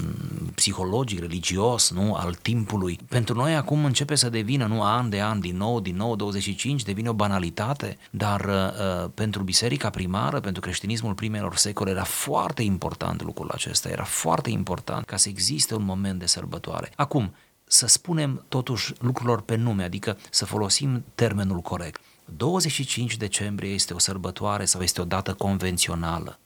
psihologic, 0.56 1.20
religios, 1.20 1.92
nu, 1.92 2.14
al 2.14 2.34
timpului. 2.34 3.00
Pentru 3.10 3.36
noi 3.36 3.56
acum 3.56 3.86
începe 3.86 4.16
să 4.16 4.30
devină, 4.30 4.66
nu, 4.66 4.84
an 4.84 5.10
de 5.10 5.22
an, 5.22 5.40
din 5.40 5.58
nou, 5.58 5.80
din 5.80 5.96
nou, 5.96 6.16
25, 6.16 6.84
devine 6.84 7.10
o 7.10 7.14
banalitate, 7.14 7.98
dar 8.12 8.42
uh, 8.46 9.10
pentru 9.14 9.44
biserica 9.44 9.90
primară, 9.90 10.40
pentru 10.40 10.62
creștinismul 10.62 11.14
primelor 11.14 11.56
secole, 11.56 11.90
era 11.90 12.04
foarte 12.04 12.64
important 12.64 13.22
lucrul 13.22 13.50
acesta, 13.50 13.90
era 13.90 14.04
foarte 14.04 14.50
important 14.50 15.06
ca 15.06 15.18
să 15.18 15.30
existe 15.30 15.76
un 15.76 15.84
moment 15.84 16.20
de 16.20 16.26
sărbătoare. 16.26 16.92
Acum, 16.96 17.34
să 17.64 17.88
spunem 17.88 18.46
totuși 18.48 18.94
lucrurilor 19.00 19.42
pe 19.42 19.56
nume, 19.56 19.84
adică 19.84 20.18
să 20.30 20.46
folosim 20.46 21.04
termenul 21.16 21.60
corect. 21.60 22.02
25 22.26 23.18
decembrie 23.18 23.74
este 23.74 23.94
o 23.94 24.00
sărbătoare 24.00 24.66
sau 24.66 24.82
este 24.82 25.02
o 25.02 25.06
dată 25.06 25.34
convențională 25.34 26.40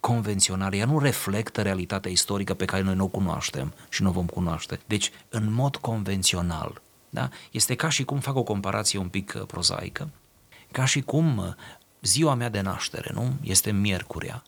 convențională, 0.00 0.76
ea 0.76 0.84
nu 0.84 0.98
reflectă 0.98 1.62
realitatea 1.62 2.10
istorică 2.10 2.54
pe 2.54 2.64
care 2.64 2.82
noi 2.82 2.94
nu 2.94 3.04
o 3.04 3.08
cunoaștem 3.08 3.74
și 3.88 4.02
nu 4.02 4.08
o 4.08 4.12
vom 4.12 4.26
cunoaște. 4.26 4.80
Deci, 4.86 5.10
în 5.28 5.52
mod 5.52 5.76
convențional, 5.76 6.80
da? 7.10 7.28
este 7.50 7.74
ca 7.74 7.88
și 7.88 8.04
cum 8.04 8.18
fac 8.18 8.36
o 8.36 8.42
comparație 8.42 8.98
un 8.98 9.08
pic 9.08 9.32
uh, 9.36 9.46
prozaică, 9.46 10.08
ca 10.72 10.84
și 10.84 11.00
cum 11.00 11.36
uh, 11.36 11.44
ziua 12.02 12.34
mea 12.34 12.48
de 12.48 12.60
naștere, 12.60 13.10
nu? 13.14 13.32
Este 13.40 13.70
miercurea. 13.70 14.42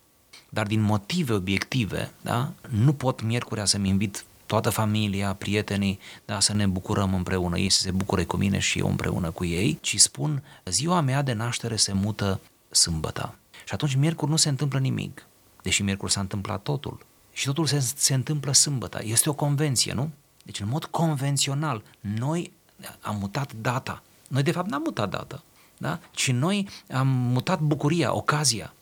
Dar 0.49 0.67
din 0.67 0.81
motive 0.81 1.33
obiective, 1.33 2.11
da? 2.21 2.53
nu 2.69 2.93
pot 2.93 3.23
miercurea 3.23 3.65
să-mi 3.65 3.89
invit 3.89 4.25
toată 4.47 4.71
familia, 4.71 5.35
prietenii, 5.35 5.99
da, 6.25 6.41
să 6.41 6.55
ne 6.55 6.67
bucurăm 6.67 7.15
împreună, 7.15 7.59
ei 7.59 7.69
să 7.69 7.81
se 7.81 7.91
bucure 7.91 8.25
cu 8.25 8.37
mine 8.37 8.59
și 8.59 8.79
eu 8.79 8.89
împreună 8.89 9.31
cu 9.31 9.45
ei, 9.45 9.79
ci 9.81 10.01
spun, 10.01 10.43
ziua 10.65 11.01
mea 11.01 11.23
de 11.23 11.33
naștere 11.33 11.77
se 11.77 11.93
mută 11.93 12.41
sâmbătă. 12.71 13.35
Și 13.65 13.75
atunci 13.75 13.95
miercuri 13.95 14.31
nu 14.31 14.37
se 14.37 14.49
întâmplă 14.49 14.79
nimic 14.79 15.27
deși 15.63 15.83
miercuri 15.83 16.13
s-a 16.13 16.21
întâmplat 16.21 16.63
totul. 16.63 17.07
Și 17.33 17.45
totul 17.45 17.67
se, 17.67 17.79
se 17.97 18.15
întâmplă 18.15 18.53
sâmbătă. 18.53 19.01
Este 19.05 19.29
o 19.29 19.33
convenție, 19.33 19.93
nu? 19.93 20.11
Deci, 20.43 20.61
în 20.61 20.69
mod 20.69 20.85
convențional, 20.85 21.83
noi 22.01 22.53
am 23.01 23.17
mutat 23.17 23.53
data. 23.53 24.03
Noi, 24.29 24.43
de 24.43 24.51
fapt, 24.51 24.69
n-am 24.69 24.83
mutat 24.85 25.11
data, 25.11 25.43
da? 25.77 25.99
ci 26.11 26.31
noi 26.31 26.69
am 26.93 27.09
mutat 27.09 27.61
bucuria, 27.61 28.15
ocazia. 28.15 28.73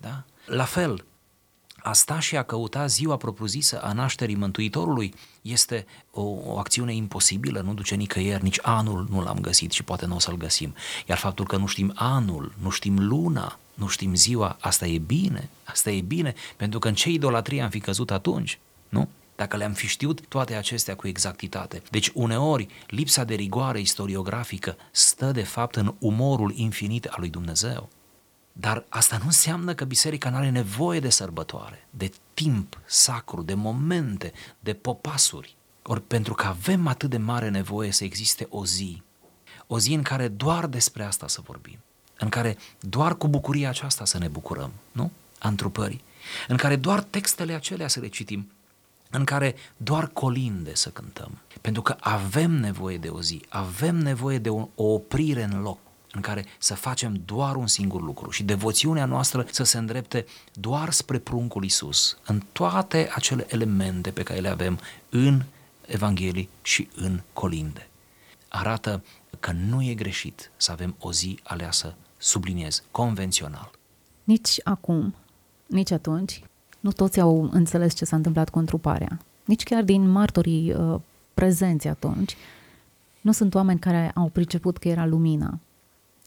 Da? 0.00 0.22
La 0.46 0.64
fel, 0.64 1.04
a 1.86 1.92
sta 1.92 2.20
și 2.20 2.36
a 2.36 2.42
căuta 2.42 2.86
ziua 2.86 3.16
propriu-zisă 3.16 3.82
a 3.82 3.92
nașterii 3.92 4.34
Mântuitorului 4.34 5.14
este 5.42 5.86
o, 6.10 6.22
o 6.22 6.58
acțiune 6.58 6.94
imposibilă, 6.94 7.60
nu 7.60 7.74
duce 7.74 7.94
nicăieri, 7.94 8.42
nici 8.42 8.58
anul 8.62 9.06
nu 9.10 9.22
l-am 9.22 9.40
găsit 9.40 9.72
și 9.72 9.82
poate 9.82 10.06
nu 10.06 10.14
o 10.14 10.18
să-l 10.18 10.36
găsim. 10.36 10.74
Iar 11.08 11.18
faptul 11.18 11.46
că 11.46 11.56
nu 11.56 11.66
știm 11.66 11.92
anul, 11.94 12.54
nu 12.62 12.70
știm 12.70 13.06
luna, 13.06 13.58
nu 13.76 13.86
știm 13.86 14.14
ziua, 14.14 14.56
asta 14.60 14.86
e 14.86 14.98
bine, 14.98 15.48
asta 15.64 15.90
e 15.90 16.00
bine, 16.00 16.34
pentru 16.56 16.78
că 16.78 16.88
în 16.88 16.94
ce 16.94 17.10
idolatrie 17.10 17.62
am 17.62 17.70
fi 17.70 17.80
căzut 17.80 18.10
atunci, 18.10 18.58
nu? 18.88 19.08
Dacă 19.36 19.56
le-am 19.56 19.72
fi 19.72 19.86
știut 19.86 20.26
toate 20.28 20.54
acestea 20.54 20.96
cu 20.96 21.08
exactitate. 21.08 21.82
Deci 21.90 22.10
uneori 22.14 22.68
lipsa 22.86 23.24
de 23.24 23.34
rigoare 23.34 23.80
istoriografică 23.80 24.76
stă 24.90 25.32
de 25.32 25.42
fapt 25.42 25.76
în 25.76 25.94
umorul 25.98 26.52
infinit 26.54 27.04
al 27.04 27.16
lui 27.18 27.28
Dumnezeu. 27.28 27.88
Dar 28.52 28.84
asta 28.88 29.16
nu 29.16 29.24
înseamnă 29.24 29.74
că 29.74 29.84
biserica 29.84 30.30
nu 30.30 30.36
are 30.36 30.50
nevoie 30.50 31.00
de 31.00 31.08
sărbătoare, 31.08 31.86
de 31.90 32.12
timp 32.34 32.80
sacru, 32.86 33.42
de 33.42 33.54
momente, 33.54 34.32
de 34.60 34.74
popasuri. 34.74 35.56
Ori 35.82 36.02
pentru 36.02 36.34
că 36.34 36.46
avem 36.46 36.86
atât 36.86 37.10
de 37.10 37.16
mare 37.16 37.48
nevoie 37.48 37.90
să 37.92 38.04
existe 38.04 38.46
o 38.50 38.64
zi, 38.64 39.02
o 39.66 39.78
zi 39.78 39.92
în 39.92 40.02
care 40.02 40.28
doar 40.28 40.66
despre 40.66 41.04
asta 41.04 41.28
să 41.28 41.40
vorbim 41.44 41.78
în 42.18 42.28
care 42.28 42.56
doar 42.80 43.16
cu 43.16 43.28
bucuria 43.28 43.68
aceasta 43.68 44.04
să 44.04 44.18
ne 44.18 44.28
bucurăm, 44.28 44.72
nu? 44.92 45.10
A 45.38 45.48
întrupării. 45.48 46.04
În 46.48 46.56
care 46.56 46.76
doar 46.76 47.02
textele 47.02 47.52
acelea 47.52 47.88
să 47.88 48.00
le 48.00 48.06
citim, 48.06 48.50
în 49.10 49.24
care 49.24 49.54
doar 49.76 50.06
colinde 50.06 50.74
să 50.74 50.88
cântăm. 50.88 51.38
Pentru 51.60 51.82
că 51.82 51.96
avem 52.00 52.50
nevoie 52.50 52.98
de 52.98 53.08
o 53.08 53.22
zi, 53.22 53.42
avem 53.48 53.96
nevoie 53.96 54.38
de 54.38 54.48
o, 54.48 54.68
o 54.74 54.84
oprire 54.84 55.42
în 55.42 55.60
loc 55.60 55.78
în 56.12 56.20
care 56.20 56.44
să 56.58 56.74
facem 56.74 57.22
doar 57.24 57.56
un 57.56 57.66
singur 57.66 58.02
lucru 58.02 58.30
și 58.30 58.42
devoțiunea 58.42 59.04
noastră 59.04 59.46
să 59.50 59.62
se 59.62 59.78
îndrepte 59.78 60.26
doar 60.52 60.90
spre 60.90 61.18
pruncul 61.18 61.64
Isus, 61.64 62.18
în 62.26 62.42
toate 62.52 63.10
acele 63.14 63.46
elemente 63.48 64.10
pe 64.10 64.22
care 64.22 64.40
le 64.40 64.48
avem 64.48 64.78
în 65.08 65.42
Evanghelii 65.86 66.48
și 66.62 66.88
în 66.94 67.20
colinde. 67.32 67.88
Arată 68.48 69.04
că 69.40 69.52
nu 69.52 69.82
e 69.82 69.94
greșit 69.94 70.50
să 70.56 70.72
avem 70.72 70.96
o 70.98 71.12
zi 71.12 71.38
aleasă 71.42 71.94
subliniez, 72.16 72.82
convențional. 72.90 73.70
Nici 74.24 74.60
acum, 74.64 75.14
nici 75.66 75.90
atunci, 75.90 76.42
nu 76.80 76.92
toți 76.92 77.20
au 77.20 77.48
înțeles 77.52 77.94
ce 77.94 78.04
s-a 78.04 78.16
întâmplat 78.16 78.48
cu 78.48 78.58
întruparea. 78.58 79.18
Nici 79.44 79.62
chiar 79.62 79.82
din 79.82 80.08
martorii 80.08 80.72
uh, 80.72 81.00
prezenți 81.34 81.88
atunci, 81.88 82.36
nu 83.20 83.32
sunt 83.32 83.54
oameni 83.54 83.78
care 83.78 84.10
au 84.14 84.28
priceput 84.28 84.78
că 84.78 84.88
era 84.88 85.06
lumina. 85.06 85.58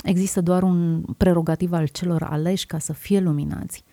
Există 0.04 0.42
doar 0.42 0.64
un 0.64 1.02
prerogativ 1.18 1.74
al 1.74 1.88
celor 1.88 2.24
aleși 2.24 2.66
ca 2.66 2.80
să 2.80 2.94
fie 2.94 3.20
luminați. 3.20 3.84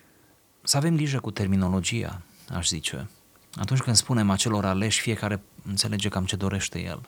Să 0.63 0.77
avem 0.77 0.97
grijă 0.97 1.19
cu 1.19 1.31
terminologia, 1.31 2.23
aș 2.55 2.69
zice. 2.69 3.09
Atunci 3.55 3.81
când 3.81 3.97
spunem 3.97 4.31
acelor 4.31 4.65
aleși, 4.65 5.01
fiecare 5.01 5.43
înțelege 5.69 6.09
cam 6.09 6.25
ce 6.25 6.37
dorește 6.37 6.83
el. 6.83 7.01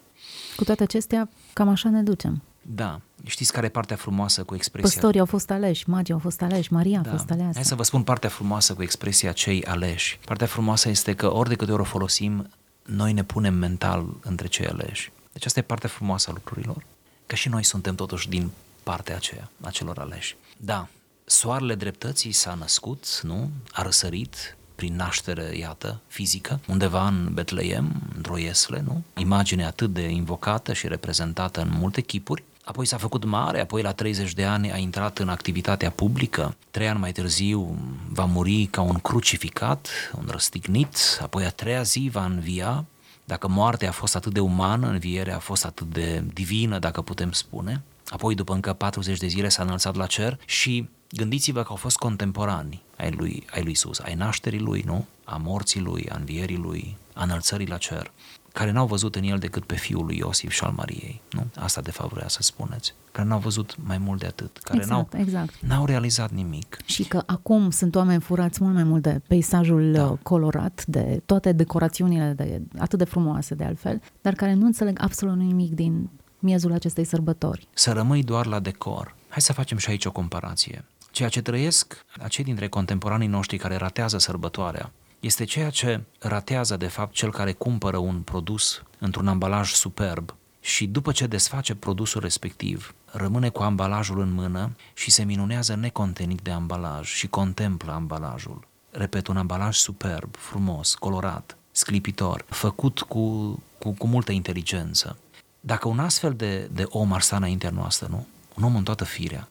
Cu 0.56 0.64
toate 0.64 0.82
acestea, 0.82 1.28
cam 1.52 1.68
așa 1.68 1.90
ne 1.90 2.02
ducem. 2.02 2.42
Da. 2.74 3.00
Știți 3.24 3.52
care 3.52 3.66
e 3.66 3.68
partea 3.68 3.96
frumoasă 3.96 4.42
cu 4.42 4.54
expresia? 4.54 4.90
Păstorii 4.90 5.20
au 5.20 5.26
fost 5.26 5.50
aleși, 5.50 5.88
magii 5.88 6.14
au 6.14 6.20
fost 6.20 6.42
aleși, 6.42 6.72
Maria 6.72 7.00
da. 7.00 7.10
a 7.10 7.12
fost 7.12 7.30
aleasă. 7.30 7.52
Hai 7.54 7.64
să 7.64 7.74
vă 7.74 7.82
spun 7.82 8.02
partea 8.02 8.28
frumoasă 8.28 8.74
cu 8.74 8.82
expresia 8.82 9.32
cei 9.32 9.64
aleși. 9.64 10.18
Partea 10.24 10.46
frumoasă 10.46 10.88
este 10.88 11.14
că 11.14 11.32
ori 11.32 11.48
de 11.48 11.54
câte 11.54 11.72
ori 11.72 11.80
o 11.80 11.84
folosim, 11.84 12.50
noi 12.82 13.12
ne 13.12 13.24
punem 13.24 13.54
mental 13.54 14.06
între 14.22 14.46
cei 14.46 14.66
aleși. 14.66 15.12
Deci 15.32 15.46
asta 15.46 15.58
e 15.58 15.62
partea 15.62 15.88
frumoasă 15.88 16.30
a 16.30 16.32
lucrurilor. 16.32 16.84
Că 17.26 17.34
și 17.34 17.48
noi 17.48 17.64
suntem 17.64 17.94
totuși 17.94 18.28
din 18.28 18.50
partea 18.82 19.16
aceea, 19.16 19.50
a 19.60 19.70
celor 19.70 19.98
aleși. 19.98 20.36
Da, 20.56 20.88
soarele 21.24 21.74
dreptății 21.74 22.32
s-a 22.32 22.54
născut, 22.54 23.20
nu? 23.22 23.50
A 23.72 23.82
răsărit 23.82 24.56
prin 24.74 24.96
naștere, 24.96 25.56
iată, 25.56 26.00
fizică, 26.06 26.60
undeva 26.66 27.06
în 27.06 27.30
Betleem, 27.32 28.02
într-o 28.16 28.36
iesle, 28.36 28.82
nu? 28.86 29.02
Imagine 29.16 29.64
atât 29.64 29.92
de 29.92 30.08
invocată 30.08 30.72
și 30.72 30.88
reprezentată 30.88 31.60
în 31.60 31.68
multe 31.70 32.00
chipuri, 32.00 32.44
apoi 32.68 32.86
s-a 32.86 32.96
făcut 32.96 33.24
mare, 33.24 33.60
apoi 33.60 33.82
la 33.82 33.92
30 33.92 34.32
de 34.32 34.44
ani 34.44 34.72
a 34.72 34.76
intrat 34.76 35.18
în 35.18 35.28
activitatea 35.28 35.90
publică, 35.90 36.56
trei 36.70 36.88
ani 36.88 36.98
mai 36.98 37.12
târziu 37.12 37.76
va 38.08 38.24
muri 38.24 38.64
ca 38.70 38.80
un 38.80 38.98
crucificat, 38.98 39.88
un 40.18 40.24
răstignit, 40.30 41.18
apoi 41.22 41.44
a 41.44 41.50
treia 41.50 41.82
zi 41.82 42.08
va 42.12 42.24
învia, 42.24 42.84
dacă 43.24 43.48
moartea 43.48 43.88
a 43.88 43.92
fost 43.92 44.16
atât 44.16 44.32
de 44.32 44.40
umană, 44.40 44.88
învierea 44.88 45.36
a 45.36 45.38
fost 45.38 45.64
atât 45.64 45.86
de 45.86 46.24
divină, 46.32 46.78
dacă 46.78 47.02
putem 47.02 47.32
spune, 47.32 47.82
apoi 48.08 48.34
după 48.34 48.54
încă 48.54 48.72
40 48.72 49.18
de 49.18 49.26
zile 49.26 49.48
s-a 49.48 49.62
înălțat 49.62 49.96
la 49.96 50.06
cer 50.06 50.38
și 50.44 50.88
gândiți-vă 51.10 51.62
că 51.62 51.68
au 51.68 51.76
fost 51.76 51.96
contemporani 51.96 52.82
ai 52.96 53.10
lui, 53.10 53.44
ai 53.50 53.62
lui 53.62 53.72
Isus, 53.72 53.98
ai 53.98 54.14
nașterii 54.14 54.60
lui, 54.60 54.82
nu? 54.86 55.06
A 55.24 55.36
morții 55.36 55.80
lui, 55.80 56.08
a 56.10 56.16
învierii 56.16 56.56
lui, 56.56 56.96
a 57.12 57.22
înălțării 57.22 57.66
la 57.66 57.76
cer 57.76 58.12
care 58.58 58.70
n-au 58.70 58.86
văzut 58.86 59.16
în 59.16 59.22
el 59.22 59.38
decât 59.38 59.64
pe 59.64 59.74
fiul 59.74 60.04
lui 60.04 60.16
Iosif 60.16 60.50
și 60.50 60.64
al 60.64 60.72
Mariei. 60.76 61.20
Nu? 61.30 61.46
Asta 61.56 61.80
de 61.80 61.90
fapt 61.90 62.12
vrea 62.12 62.28
să 62.28 62.38
spuneți. 62.42 62.94
Care 63.12 63.28
n-au 63.28 63.38
văzut 63.38 63.74
mai 63.86 63.98
mult 63.98 64.20
de 64.20 64.26
atât. 64.26 64.56
Care 64.56 64.78
exact, 64.78 65.12
n-au, 65.12 65.22
exact. 65.22 65.54
n-au 65.60 65.84
realizat 65.84 66.30
nimic. 66.30 66.76
Și 66.84 67.04
că 67.04 67.22
acum 67.26 67.70
sunt 67.70 67.94
oameni 67.94 68.20
furați 68.20 68.62
mult 68.62 68.74
mai 68.74 68.84
mult 68.84 69.02
de 69.02 69.20
peisajul 69.26 69.92
da. 69.92 70.06
Uh, 70.06 70.18
colorat, 70.22 70.84
de 70.86 71.22
toate 71.26 71.52
decorațiunile 71.52 72.32
de, 72.36 72.62
atât 72.78 72.98
de 72.98 73.04
frumoase 73.04 73.54
de 73.54 73.64
altfel, 73.64 74.02
dar 74.20 74.34
care 74.34 74.52
nu 74.52 74.66
înțeleg 74.66 74.98
absolut 75.00 75.36
nimic 75.36 75.74
din 75.74 76.08
miezul 76.38 76.72
acestei 76.72 77.04
sărbători. 77.04 77.68
Să 77.72 77.92
rămâi 77.92 78.22
doar 78.22 78.46
la 78.46 78.60
decor. 78.60 79.14
Hai 79.28 79.40
să 79.40 79.52
facem 79.52 79.78
și 79.78 79.90
aici 79.90 80.04
o 80.04 80.12
comparație. 80.12 80.84
Ceea 81.10 81.28
ce 81.28 81.42
trăiesc 81.42 82.04
acei 82.22 82.44
dintre 82.44 82.68
contemporanii 82.68 83.28
noștri 83.28 83.56
care 83.56 83.76
ratează 83.76 84.18
sărbătoarea 84.18 84.92
este 85.20 85.44
ceea 85.44 85.70
ce 85.70 86.04
ratează 86.18 86.76
de 86.76 86.86
fapt 86.86 87.14
cel 87.14 87.30
care 87.30 87.52
cumpără 87.52 87.96
un 87.96 88.20
produs 88.20 88.82
într-un 88.98 89.28
ambalaj 89.28 89.72
superb 89.72 90.34
și 90.60 90.86
după 90.86 91.12
ce 91.12 91.26
desface 91.26 91.74
produsul 91.74 92.20
respectiv, 92.20 92.94
rămâne 93.04 93.48
cu 93.48 93.62
ambalajul 93.62 94.20
în 94.20 94.32
mână 94.32 94.76
și 94.94 95.10
se 95.10 95.22
minunează 95.22 95.74
necontenit 95.74 96.40
de 96.40 96.50
ambalaj 96.50 97.08
și 97.08 97.26
contemplă 97.26 97.92
ambalajul. 97.92 98.66
Repet, 98.90 99.26
un 99.26 99.36
ambalaj 99.36 99.76
superb, 99.76 100.36
frumos, 100.36 100.94
colorat, 100.94 101.56
sclipitor, 101.70 102.44
făcut 102.48 103.00
cu, 103.00 103.48
cu, 103.78 103.90
cu 103.90 104.06
multă 104.06 104.32
inteligență. 104.32 105.18
Dacă 105.60 105.88
un 105.88 105.98
astfel 105.98 106.34
de, 106.34 106.68
de 106.72 106.84
om 106.88 107.12
ar 107.12 107.20
sta 107.20 107.36
înaintea 107.36 107.70
noastră, 107.70 108.06
nu? 108.10 108.26
Un 108.56 108.64
om 108.64 108.76
în 108.76 108.84
toată 108.84 109.04
firea, 109.04 109.48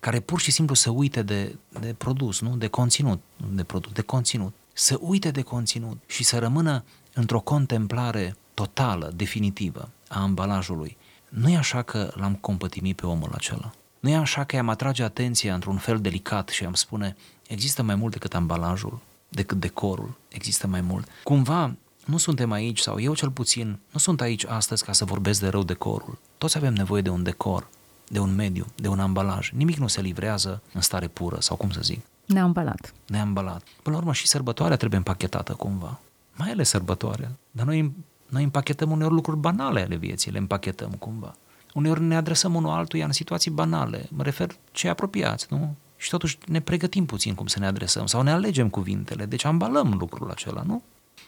care 0.00 0.20
pur 0.20 0.40
și 0.40 0.50
simplu 0.50 0.74
să 0.74 0.90
uite 0.90 1.22
de, 1.22 1.56
de 1.80 1.94
produs, 1.98 2.40
nu? 2.40 2.56
De 2.56 2.66
conținut, 2.66 3.20
de 3.50 3.64
produs, 3.64 3.92
de 3.92 4.02
conținut 4.02 4.54
să 4.72 4.98
uite 5.00 5.30
de 5.30 5.42
conținut 5.42 5.98
și 6.06 6.24
să 6.24 6.38
rămână 6.38 6.84
într-o 7.14 7.40
contemplare 7.40 8.36
totală, 8.54 9.12
definitivă 9.16 9.88
a 10.08 10.20
ambalajului. 10.20 10.96
Nu 11.28 11.48
e 11.48 11.56
așa 11.56 11.82
că 11.82 12.12
l-am 12.14 12.34
compătimit 12.34 12.96
pe 12.96 13.06
omul 13.06 13.30
acela. 13.34 13.72
Nu 14.00 14.08
e 14.08 14.16
așa 14.16 14.44
că 14.44 14.56
i-am 14.56 14.68
atrage 14.68 15.02
atenția 15.02 15.54
într-un 15.54 15.76
fel 15.76 16.00
delicat 16.00 16.48
și 16.48 16.64
am 16.64 16.74
spune 16.74 17.16
există 17.46 17.82
mai 17.82 17.94
mult 17.94 18.12
decât 18.12 18.34
ambalajul, 18.34 19.00
decât 19.28 19.60
decorul, 19.60 20.16
există 20.28 20.66
mai 20.66 20.80
mult. 20.80 21.08
Cumva 21.24 21.74
nu 22.04 22.16
suntem 22.16 22.50
aici, 22.50 22.78
sau 22.78 23.00
eu 23.00 23.14
cel 23.14 23.30
puțin, 23.30 23.78
nu 23.92 23.98
sunt 23.98 24.20
aici 24.20 24.46
astăzi 24.46 24.84
ca 24.84 24.92
să 24.92 25.04
vorbesc 25.04 25.40
de 25.40 25.48
rău 25.48 25.62
decorul. 25.62 26.18
Toți 26.38 26.56
avem 26.56 26.72
nevoie 26.72 27.02
de 27.02 27.08
un 27.08 27.22
decor, 27.22 27.68
de 28.08 28.18
un 28.18 28.34
mediu, 28.34 28.66
de 28.74 28.88
un 28.88 29.00
ambalaj. 29.00 29.50
Nimic 29.50 29.76
nu 29.76 29.86
se 29.86 30.00
livrează 30.00 30.62
în 30.72 30.80
stare 30.80 31.08
pură, 31.08 31.40
sau 31.40 31.56
cum 31.56 31.70
să 31.70 31.80
zic. 31.82 32.00
Neambalat. 32.32 32.94
Neambalat. 33.06 33.62
Până 33.82 33.96
la 33.96 34.00
urmă 34.02 34.12
și 34.12 34.26
sărbătoarea 34.26 34.76
trebuie 34.76 34.98
împachetată 34.98 35.52
cumva. 35.52 36.00
Mai 36.36 36.50
ales 36.50 36.68
sărbătoarea. 36.68 37.30
Dar 37.50 37.66
noi, 37.66 37.92
noi 38.26 38.42
împachetăm 38.42 38.90
uneori 38.90 39.14
lucruri 39.14 39.38
banale 39.38 39.82
ale 39.82 39.96
vieții, 39.96 40.30
le 40.30 40.38
împachetăm 40.38 40.90
cumva. 40.90 41.34
Uneori 41.74 42.02
ne 42.02 42.16
adresăm 42.16 42.54
unul 42.54 42.70
altuia 42.70 43.04
în 43.04 43.12
situații 43.12 43.50
banale. 43.50 44.06
Mă 44.10 44.22
refer 44.22 44.56
cei 44.72 44.90
apropiați, 44.90 45.46
nu? 45.50 45.74
Și 45.96 46.10
totuși 46.10 46.38
ne 46.46 46.60
pregătim 46.60 47.06
puțin 47.06 47.34
cum 47.34 47.46
să 47.46 47.58
ne 47.58 47.66
adresăm 47.66 48.06
sau 48.06 48.22
ne 48.22 48.30
alegem 48.30 48.68
cuvintele. 48.68 49.26
Deci 49.26 49.44
ambalăm 49.44 49.96
lucrul 49.98 50.30
acela, 50.30 50.62
nu? 50.62 50.82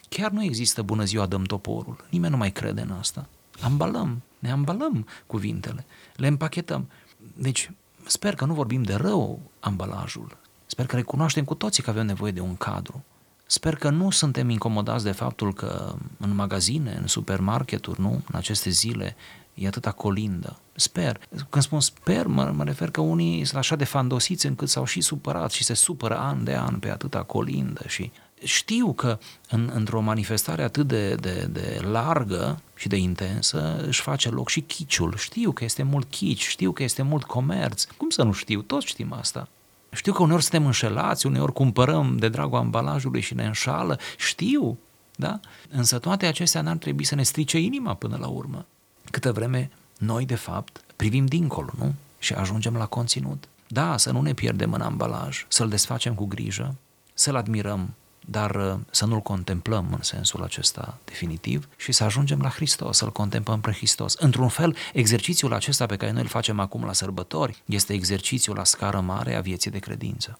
Chiar 0.09 0.31
nu 0.31 0.43
există 0.43 0.81
bună 0.81 1.03
ziua, 1.03 1.25
dăm 1.25 1.43
toporul. 1.43 2.05
Nimeni 2.09 2.31
nu 2.31 2.37
mai 2.37 2.51
crede 2.51 2.81
în 2.81 2.91
asta. 2.91 3.27
Ambalăm, 3.61 4.21
ne 4.39 4.51
ambalăm 4.51 5.07
cuvintele, 5.27 5.85
le 6.15 6.27
împachetăm. 6.27 6.89
Deci, 7.35 7.71
sper 8.05 8.35
că 8.35 8.45
nu 8.45 8.53
vorbim 8.53 8.83
de 8.83 8.93
rău 8.93 9.39
ambalajul, 9.59 10.37
Sper 10.73 10.85
că 10.85 10.95
recunoaștem 10.95 11.43
cu 11.43 11.53
toții 11.53 11.83
că 11.83 11.89
avem 11.89 12.05
nevoie 12.05 12.31
de 12.31 12.39
un 12.39 12.55
cadru. 12.55 13.03
Sper 13.45 13.75
că 13.75 13.89
nu 13.89 14.09
suntem 14.09 14.49
incomodați 14.49 15.03
de 15.03 15.11
faptul 15.11 15.53
că 15.53 15.95
în 16.17 16.35
magazine, 16.35 16.97
în 17.01 17.07
supermarketuri, 17.07 18.01
nu, 18.01 18.09
în 18.09 18.35
aceste 18.35 18.69
zile, 18.69 19.15
e 19.53 19.67
atâta 19.67 19.91
colindă. 19.91 20.59
Sper. 20.75 21.19
Când 21.49 21.63
spun 21.63 21.79
sper, 21.79 22.27
mă, 22.27 22.51
mă 22.55 22.63
refer 22.63 22.91
că 22.91 23.01
unii 23.01 23.45
sunt 23.45 23.57
așa 23.57 23.75
de 23.75 23.83
fandosiți 23.83 24.45
încât 24.45 24.69
s-au 24.69 24.85
și 24.85 25.01
supărat 25.01 25.51
și 25.51 25.63
se 25.63 25.73
supără 25.73 26.17
an 26.17 26.43
de 26.43 26.55
an 26.55 26.79
pe 26.79 26.89
atâta 26.89 27.23
colindă 27.23 27.83
și 27.87 28.11
știu 28.43 28.93
că 28.93 29.19
în, 29.49 29.71
într-o 29.73 30.01
manifestare 30.01 30.63
atât 30.63 30.87
de, 30.87 31.15
de, 31.15 31.47
de 31.51 31.79
largă 31.91 32.61
și 32.75 32.87
de 32.87 32.95
intensă 32.95 33.83
își 33.87 34.01
face 34.01 34.29
loc 34.29 34.49
și 34.49 34.61
chiciul. 34.61 35.13
Știu 35.17 35.51
că 35.51 35.63
este 35.63 35.83
mult 35.83 36.09
chici, 36.09 36.47
știu 36.47 36.71
că 36.71 36.83
este 36.83 37.01
mult 37.01 37.23
comerț. 37.23 37.83
Cum 37.97 38.09
să 38.09 38.23
nu 38.23 38.31
știu? 38.31 38.61
Toți 38.61 38.87
știm 38.87 39.13
asta. 39.13 39.47
Știu 39.93 40.13
că 40.13 40.21
uneori 40.21 40.41
suntem 40.41 40.65
înșelați, 40.65 41.25
uneori 41.25 41.53
cumpărăm 41.53 42.17
de 42.17 42.29
dragul 42.29 42.57
ambalajului 42.57 43.21
și 43.21 43.33
ne 43.33 43.45
înșală, 43.45 43.99
știu, 44.17 44.77
da? 45.15 45.39
Însă 45.69 45.99
toate 45.99 46.25
acestea 46.25 46.61
n-ar 46.61 46.77
trebui 46.77 47.03
să 47.03 47.15
ne 47.15 47.23
strice 47.23 47.59
inima 47.59 47.93
până 47.93 48.17
la 48.19 48.27
urmă. 48.27 48.65
Câtă 49.11 49.31
vreme 49.31 49.71
noi, 49.97 50.25
de 50.25 50.35
fapt, 50.35 50.83
privim 50.95 51.25
dincolo, 51.25 51.69
nu? 51.77 51.93
Și 52.19 52.33
ajungem 52.33 52.75
la 52.75 52.85
conținut. 52.85 53.47
Da, 53.67 53.97
să 53.97 54.11
nu 54.11 54.21
ne 54.21 54.33
pierdem 54.33 54.73
în 54.73 54.81
ambalaj, 54.81 55.45
să-l 55.47 55.69
desfacem 55.69 56.13
cu 56.13 56.25
grijă, 56.25 56.75
să-l 57.13 57.35
admirăm 57.35 57.93
dar 58.25 58.55
uh, 58.55 58.79
să 58.89 59.05
nu-L 59.05 59.19
contemplăm 59.19 59.87
în 59.91 60.01
sensul 60.01 60.43
acesta 60.43 60.97
definitiv 61.05 61.67
și 61.77 61.91
să 61.91 62.03
ajungem 62.03 62.39
la 62.39 62.49
Hristos, 62.49 62.97
să-L 62.97 63.11
contemplăm 63.11 63.59
pe 63.59 63.71
Hristos. 63.71 64.13
Într-un 64.13 64.47
fel, 64.47 64.75
exercițiul 64.93 65.53
acesta 65.53 65.85
pe 65.85 65.95
care 65.95 66.11
noi 66.11 66.21
îl 66.21 66.27
facem 66.27 66.59
acum 66.59 66.83
la 66.83 66.93
sărbători 66.93 67.63
este 67.65 67.93
exercițiul 67.93 68.55
la 68.55 68.63
scară 68.63 68.99
mare 68.99 69.35
a 69.35 69.41
vieții 69.41 69.71
de 69.71 69.79
credință. 69.79 70.39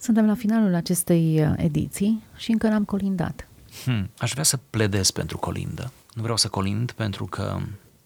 Suntem 0.00 0.26
la 0.26 0.34
finalul 0.34 0.74
acestei 0.74 1.46
uh, 1.46 1.52
ediții 1.56 2.22
și 2.36 2.50
încă 2.50 2.68
n-am 2.68 2.84
colindat. 2.84 3.48
Hmm, 3.84 4.10
aș 4.18 4.30
vrea 4.30 4.44
să 4.44 4.58
pledez 4.70 5.10
pentru 5.10 5.38
colindă. 5.38 5.92
Nu 6.14 6.22
vreau 6.22 6.36
să 6.36 6.48
colind 6.48 6.90
pentru 6.90 7.24
că 7.24 7.56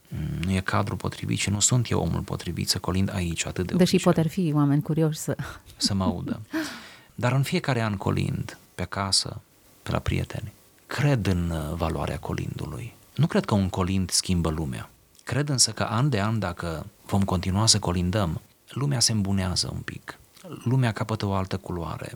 mm, 0.08 0.18
nu 0.44 0.52
e 0.52 0.60
cadru 0.60 0.96
potrivit 0.96 1.38
și 1.38 1.50
nu 1.50 1.60
sunt 1.60 1.90
eu 1.90 2.00
omul 2.00 2.20
potrivit 2.20 2.68
să 2.68 2.78
colind 2.78 3.14
aici 3.14 3.46
atât 3.46 3.66
de 3.66 3.74
Deși 3.74 3.94
oficial. 3.94 4.14
pot 4.14 4.30
fi 4.30 4.52
oameni 4.54 4.82
curioși 4.82 5.18
să... 5.18 5.36
Să 5.76 5.94
mă 5.94 6.04
audă. 6.04 6.40
Dar 7.14 7.32
în 7.32 7.42
fiecare 7.42 7.82
an 7.82 7.96
colind 7.96 8.58
pe 8.78 8.84
acasă, 8.84 9.40
pe 9.82 9.90
la 9.90 9.98
prieteni. 9.98 10.52
Cred 10.86 11.26
în 11.26 11.50
uh, 11.50 11.74
valoarea 11.74 12.18
colindului. 12.18 12.94
Nu 13.14 13.26
cred 13.26 13.44
că 13.44 13.54
un 13.54 13.68
colind 13.68 14.10
schimbă 14.10 14.50
lumea. 14.50 14.90
Cred 15.24 15.48
însă 15.48 15.70
că 15.70 15.82
an 15.82 16.08
de 16.08 16.20
an, 16.20 16.38
dacă 16.38 16.86
vom 17.06 17.22
continua 17.22 17.66
să 17.66 17.78
colindăm, 17.78 18.40
lumea 18.68 19.00
se 19.00 19.12
îmbunează 19.12 19.70
un 19.72 19.80
pic. 19.80 20.18
Lumea 20.64 20.92
capătă 20.92 21.26
o 21.26 21.32
altă 21.32 21.56
culoare. 21.56 22.12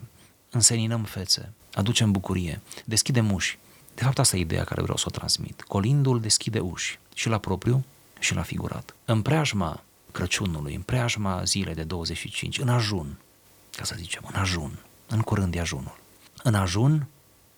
Înseninăm 0.49 1.03
fețe, 1.03 1.53
aducem 1.73 2.11
bucurie, 2.11 2.61
deschidem 2.85 3.31
uși. 3.31 3.59
De 3.95 4.03
fapt, 4.03 4.19
asta 4.19 4.37
e 4.37 4.39
ideea 4.39 4.63
care 4.63 4.81
vreau 4.81 4.97
să 4.97 5.05
o 5.07 5.11
transmit. 5.11 5.61
Colindul 5.61 6.21
deschide 6.21 6.59
uși, 6.59 6.99
și 7.13 7.29
la 7.29 7.37
propriu, 7.37 7.83
și 8.19 8.33
la 8.35 8.41
figurat. 8.41 8.95
În 9.05 9.21
preajma 9.21 9.83
Crăciunului, 10.11 10.75
în 10.75 10.81
preajma 10.81 11.43
zilei 11.43 11.73
de 11.73 11.83
25, 11.83 12.59
în 12.59 12.69
ajun, 12.69 13.17
ca 13.71 13.83
să 13.83 13.95
zicem, 13.97 14.29
în 14.33 14.39
ajun, 14.39 14.79
în 15.07 15.21
curând 15.21 15.55
e 15.55 15.59
ajunul. 15.59 16.01
În 16.45 16.55
ajun, 16.55 17.07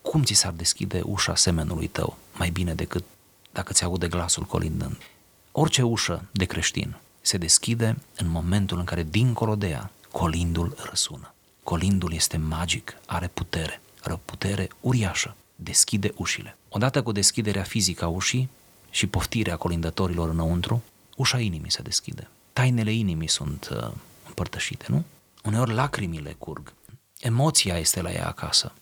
cum 0.02 0.24
ți 0.24 0.34
s-ar 0.34 0.52
deschide 0.52 1.02
ușa 1.04 1.36
semenului 1.36 1.88
tău 1.88 2.17
mai 2.34 2.50
bine 2.50 2.74
decât 2.74 3.04
dacă 3.52 3.74
ți 3.74 3.84
aude 3.84 4.08
glasul 4.08 4.43
colindând? 4.43 4.98
Orice 5.52 5.82
ușă 5.82 6.24
de 6.32 6.45
creștin 6.45 6.95
se 7.21 7.38
deschide 7.38 7.98
în 8.17 8.30
momentul 8.30 8.78
în 8.78 8.84
care, 8.84 9.04
dincolo 9.04 9.56
de 9.56 9.67
ea, 9.67 9.91
colindul 10.12 10.76
răsună. 10.89 11.34
Colindul 11.63 12.13
este 12.13 12.38
magic, 12.38 12.98
are 13.06 13.28
putere, 13.28 13.82
are 14.02 14.19
putere 14.26 14.67
uriașă, 14.82 15.36
deschide 15.56 16.12
ușile. 16.15 16.58
Odată 16.69 17.04
cu 17.04 17.12
deschiderea 17.12 17.63
fizică 17.63 18.04
a 18.04 18.08
ușii 18.08 18.50
și 18.89 19.08
poftirea 19.08 19.58
colindătorilor 19.58 20.30
înăuntru, 20.30 20.84
ușa 21.15 21.39
inimii 21.39 21.71
se 21.71 21.82
deschide. 21.82 22.28
Tainele 22.54 22.91
inimii 22.91 23.30
sunt 23.30 23.69
uh, 23.71 23.91
împărtășite, 24.28 24.86
nu? 24.88 25.04
Uneori 25.43 25.74
lacrimile 25.74 26.36
curg, 26.38 26.74
emoția 27.25 27.77
este 27.77 28.01
la 28.01 28.11
ea 28.11 28.27
acasă. 28.27 28.73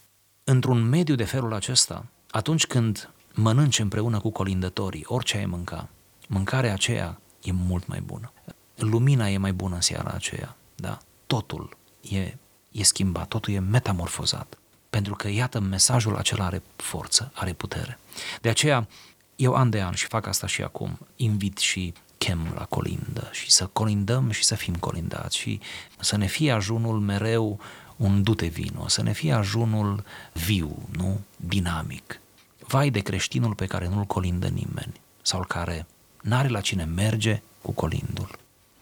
Într-un 0.44 0.82
mediu 0.90 1.16
de 1.16 1.24
felul 1.24 1.54
acesta, 1.54 2.06
atunci 2.30 2.66
când 2.66 3.10
mănânci 3.34 3.80
împreună 3.80 4.20
cu 4.20 4.30
colindătorii, 4.30 5.04
orice 5.08 5.38
ai 5.38 5.46
mânca, 5.46 5.90
mâncarea 6.28 6.74
aceea 6.74 7.20
e 7.44 7.52
mult 7.52 7.88
mai 7.88 8.02
bună. 8.02 8.32
Lumina 8.76 9.30
e 9.30 9.38
mai 9.38 9.54
bună 9.54 9.76
în 9.76 9.82
seara 9.82 10.12
aceea, 10.12 10.56
da? 10.76 10.98
Totul 11.28 11.78
e, 12.02 12.38
e 12.72 12.84
schimbat, 12.84 13.28
totul 13.28 13.54
e 13.54 13.60
metamorfozat. 13.60 14.58
Pentru 14.90 15.16
că, 15.16 15.30
iată, 15.30 15.60
mesajul 15.60 16.16
acela 16.16 16.46
are 16.46 16.62
forță, 16.76 17.32
are 17.34 17.54
putere. 17.54 18.00
De 18.42 18.50
aceea, 18.50 18.88
eu 19.36 19.56
an 19.56 19.70
de 19.70 19.82
an, 19.82 19.94
și 19.94 20.08
fac 20.08 20.28
asta 20.28 20.48
și 20.48 20.62
acum, 20.62 20.98
invit 21.16 21.58
și 21.58 21.94
chem 22.18 22.54
la 22.56 22.66
colindă 22.66 23.30
și 23.32 23.52
să 23.52 23.66
colindăm 23.66 24.32
și 24.32 24.44
să 24.44 24.56
fim 24.56 24.76
colindați 24.76 25.38
și 25.38 25.60
să 26.00 26.18
ne 26.18 26.26
fie 26.26 26.52
ajunul 26.52 27.00
mereu 27.00 27.60
un 28.04 28.24
dute 28.24 28.48
vino, 28.48 28.88
să 28.88 29.04
ne 29.04 29.12
fie 29.12 29.34
ajunul 29.34 30.04
viu, 30.46 30.78
nu? 30.98 31.20
Dinamic. 31.38 32.20
Vai 32.68 32.90
de 32.90 33.00
creștinul 33.00 33.56
pe 33.56 33.66
care 33.66 33.88
nu-l 33.88 34.04
colindă 34.04 34.48
nimeni 34.48 34.94
sau 35.22 35.46
care 35.48 35.86
n-are 36.22 36.48
la 36.48 36.60
cine 36.60 36.84
merge 36.84 37.42
cu 37.62 37.72
colindul. 37.72 38.30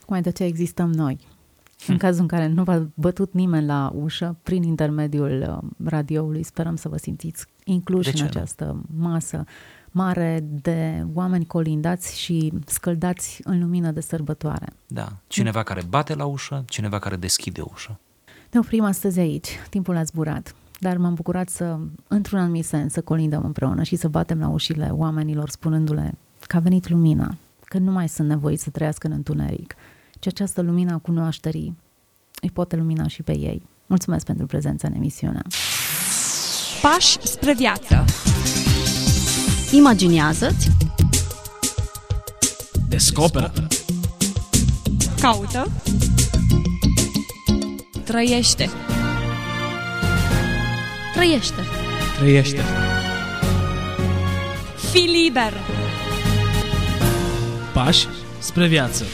Mai 0.07 0.21
de 0.21 0.31
ce 0.31 0.43
existăm 0.43 0.93
noi? 0.93 1.19
În 1.87 1.97
cazul 1.97 2.21
în 2.21 2.27
care 2.27 2.47
nu 2.47 2.63
v-a 2.63 2.87
bătut 2.93 3.33
nimeni 3.33 3.65
la 3.65 3.91
ușă, 3.95 4.35
prin 4.43 4.63
intermediul 4.63 5.61
uh, 5.63 5.87
radioului, 5.89 6.43
sperăm 6.43 6.75
să 6.75 6.89
vă 6.89 6.97
simțiți 6.97 7.45
incluși 7.63 8.09
în 8.09 8.21
nu? 8.21 8.25
această 8.25 8.81
masă 8.97 9.43
mare 9.91 10.43
de 10.43 11.05
oameni 11.13 11.45
colindați 11.45 12.19
și 12.19 12.53
scăldați 12.65 13.39
în 13.43 13.59
lumină 13.59 13.91
de 13.91 14.01
sărbătoare. 14.01 14.73
Da, 14.87 15.07
cineva 15.27 15.63
care 15.63 15.81
bate 15.89 16.15
la 16.15 16.25
ușă, 16.25 16.63
cineva 16.67 16.99
care 16.99 17.15
deschide 17.15 17.61
ușa. 17.61 17.99
Ne 18.51 18.59
oprim 18.59 18.83
astăzi 18.83 19.19
aici, 19.19 19.49
timpul 19.69 19.95
a 19.97 20.03
zburat, 20.03 20.55
dar 20.79 20.97
m-am 20.97 21.13
bucurat 21.13 21.49
să, 21.49 21.77
într-un 22.07 22.39
anumit 22.39 22.65
sens, 22.65 22.93
să 22.93 23.01
colindăm 23.01 23.43
împreună 23.45 23.83
și 23.83 23.95
să 23.95 24.07
batem 24.07 24.39
la 24.39 24.47
ușile 24.47 24.89
oamenilor 24.91 25.49
spunându-le 25.49 26.13
că 26.47 26.55
a 26.55 26.59
venit 26.59 26.89
lumina, 26.89 27.35
că 27.65 27.77
nu 27.77 27.91
mai 27.91 28.09
sunt 28.09 28.27
nevoiți 28.27 28.63
să 28.63 28.69
trăiască 28.69 29.07
în 29.07 29.13
întuneric, 29.13 29.75
ci 30.19 30.27
această 30.27 30.61
lumină 30.61 30.93
a 30.93 30.97
cunoașterii 30.97 31.77
îi 32.41 32.51
poate 32.51 32.75
lumina 32.75 33.07
și 33.07 33.23
pe 33.23 33.37
ei. 33.37 33.61
Mulțumesc 33.85 34.25
pentru 34.25 34.45
prezența 34.45 34.87
în 34.87 34.93
emisiune. 34.93 35.41
Pași 36.81 37.17
spre 37.21 37.53
viață. 37.53 38.05
Imaginează-ți, 39.71 40.71
Descoperă. 42.89 43.53
Caută. 45.19 45.67
Trăiește. 48.11 48.69
trăiește. 51.13 51.61
Trăiește. 52.17 52.61
Fii 54.91 55.23
liber. 55.23 55.53
Pași 57.73 58.07
spre 58.39 58.67
viață. 58.67 59.05